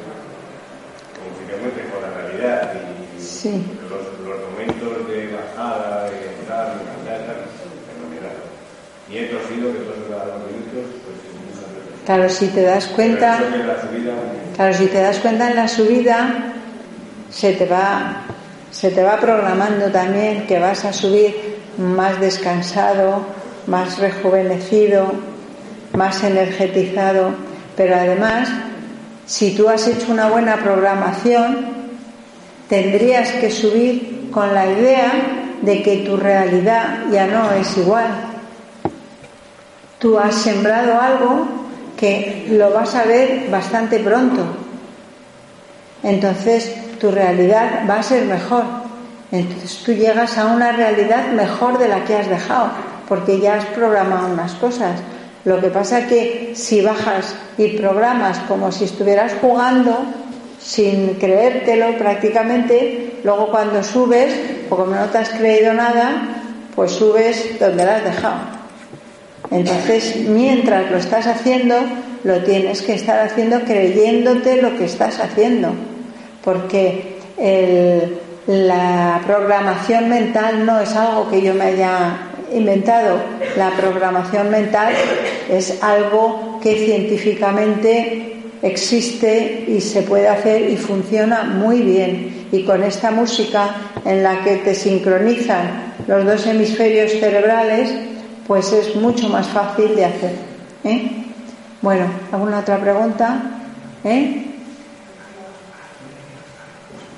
como 1.18 1.28
si 1.34 1.42
me 1.42 1.52
encuentre 1.58 1.90
con 1.90 2.00
la 2.06 2.12
realidad 2.22 2.70
y 2.70 3.20
Sí. 3.40 3.50
los, 3.88 4.26
los 4.26 4.50
momentos 4.50 5.06
de 5.06 5.28
bajada, 5.28 6.10
de 6.10 6.16
entrar, 6.40 6.74
de 6.74 6.84
cantar, 6.84 7.26
tal, 7.26 7.46
fenomenal. 7.86 8.34
Y 9.08 9.18
he 9.18 9.26
tosido 9.26 9.72
que 9.72 9.78
todos 9.78 10.08
dos 10.08 10.42
minutos, 10.50 10.90
pues. 11.04 12.04
Claro, 12.04 12.28
si 12.28 12.48
te 12.48 12.62
das 12.62 12.86
cuenta, 12.88 13.38
la 13.38 13.80
subida, 13.80 14.12
claro, 14.56 14.74
si 14.74 14.86
te 14.86 15.00
das 15.00 15.18
cuenta 15.18 15.50
en 15.50 15.56
la 15.56 15.68
subida, 15.68 16.54
se 17.30 17.52
te 17.52 17.66
va, 17.66 18.22
se 18.72 18.90
te 18.90 19.04
va 19.04 19.18
programando 19.18 19.86
también 19.92 20.46
que 20.48 20.58
vas 20.58 20.84
a 20.84 20.92
subir 20.92 21.58
más 21.76 22.18
descansado, 22.18 23.24
más 23.68 23.98
rejuvenecido, 23.98 25.12
más 25.92 26.24
energetizado, 26.24 27.30
pero 27.76 27.94
además, 27.94 28.48
si 29.26 29.54
tú 29.54 29.68
has 29.68 29.86
hecho 29.86 30.10
una 30.10 30.28
buena 30.28 30.56
programación, 30.56 31.77
tendrías 32.68 33.30
que 33.32 33.50
subir 33.50 34.30
con 34.30 34.54
la 34.54 34.66
idea 34.66 35.12
de 35.62 35.82
que 35.82 35.98
tu 35.98 36.16
realidad 36.16 37.04
ya 37.10 37.26
no 37.26 37.52
es 37.52 37.76
igual. 37.76 38.06
Tú 39.98 40.18
has 40.18 40.34
sembrado 40.34 41.00
algo 41.00 41.46
que 41.96 42.46
lo 42.50 42.70
vas 42.70 42.94
a 42.94 43.04
ver 43.04 43.48
bastante 43.50 43.98
pronto. 43.98 44.44
Entonces 46.02 46.72
tu 47.00 47.10
realidad 47.10 47.82
va 47.88 47.96
a 47.96 48.02
ser 48.02 48.24
mejor. 48.26 48.64
Entonces 49.32 49.82
tú 49.84 49.92
llegas 49.92 50.38
a 50.38 50.46
una 50.46 50.72
realidad 50.72 51.28
mejor 51.32 51.78
de 51.78 51.88
la 51.88 52.04
que 52.04 52.14
has 52.14 52.28
dejado, 52.28 52.70
porque 53.08 53.40
ya 53.40 53.56
has 53.56 53.64
programado 53.66 54.32
unas 54.32 54.54
cosas. 54.54 55.00
Lo 55.44 55.60
que 55.60 55.68
pasa 55.68 56.06
que 56.06 56.52
si 56.54 56.80
bajas 56.80 57.34
y 57.56 57.68
programas 57.76 58.38
como 58.40 58.70
si 58.70 58.84
estuvieras 58.84 59.32
jugando, 59.40 59.98
sin 60.60 61.14
creértelo 61.14 61.96
prácticamente, 61.98 63.12
luego 63.24 63.50
cuando 63.50 63.82
subes, 63.82 64.34
o 64.70 64.76
como 64.76 64.94
no 64.94 65.06
te 65.06 65.18
has 65.18 65.30
creído 65.30 65.72
nada, 65.72 66.42
pues 66.74 66.92
subes 66.92 67.58
donde 67.58 67.84
lo 67.84 67.90
has 67.90 68.04
dejado. 68.04 68.58
Entonces, 69.50 70.16
mientras 70.28 70.90
lo 70.90 70.98
estás 70.98 71.26
haciendo, 71.26 71.76
lo 72.24 72.42
tienes 72.42 72.82
que 72.82 72.94
estar 72.94 73.20
haciendo 73.20 73.60
creyéndote 73.62 74.60
lo 74.60 74.76
que 74.76 74.84
estás 74.84 75.18
haciendo, 75.20 75.70
porque 76.44 77.16
el- 77.38 78.18
la 78.46 79.20
programación 79.26 80.08
mental 80.08 80.64
no 80.66 80.80
es 80.80 80.94
algo 80.96 81.30
que 81.30 81.40
yo 81.42 81.54
me 81.54 81.64
haya 81.66 82.16
inventado. 82.52 83.18
La 83.56 83.70
programación 83.70 84.50
mental 84.50 84.92
es 85.50 85.82
algo 85.82 86.58
que 86.62 86.74
científicamente 86.76 88.37
existe 88.62 89.64
y 89.68 89.80
se 89.80 90.02
puede 90.02 90.28
hacer 90.28 90.70
y 90.70 90.76
funciona 90.76 91.44
muy 91.44 91.80
bien. 91.80 92.46
Y 92.50 92.64
con 92.64 92.82
esta 92.82 93.10
música 93.10 93.74
en 94.04 94.22
la 94.22 94.42
que 94.42 94.56
te 94.56 94.74
sincronizan 94.74 95.94
los 96.06 96.24
dos 96.24 96.46
hemisferios 96.46 97.12
cerebrales, 97.12 97.90
pues 98.46 98.72
es 98.72 98.96
mucho 98.96 99.28
más 99.28 99.46
fácil 99.48 99.94
de 99.94 100.04
hacer. 100.04 100.32
¿eh? 100.84 101.24
Bueno, 101.82 102.06
¿alguna 102.32 102.60
otra 102.60 102.78
pregunta? 102.78 103.40
¿Eh? 104.04 104.46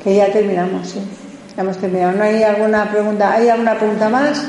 Que 0.03 0.17
ya 0.17 0.33
terminamos, 0.33 0.89
sí. 0.89 1.01
Ya 1.57 1.62
hemos 1.62 1.77
terminado. 1.79 2.12
¿No 2.12 2.25
hay 2.25 2.43
alguna 2.43 2.91
pregunta? 2.91 3.33
¿Hay 3.33 3.49
alguna 3.49 3.77
pregunta 3.77 4.09
más? 4.09 4.45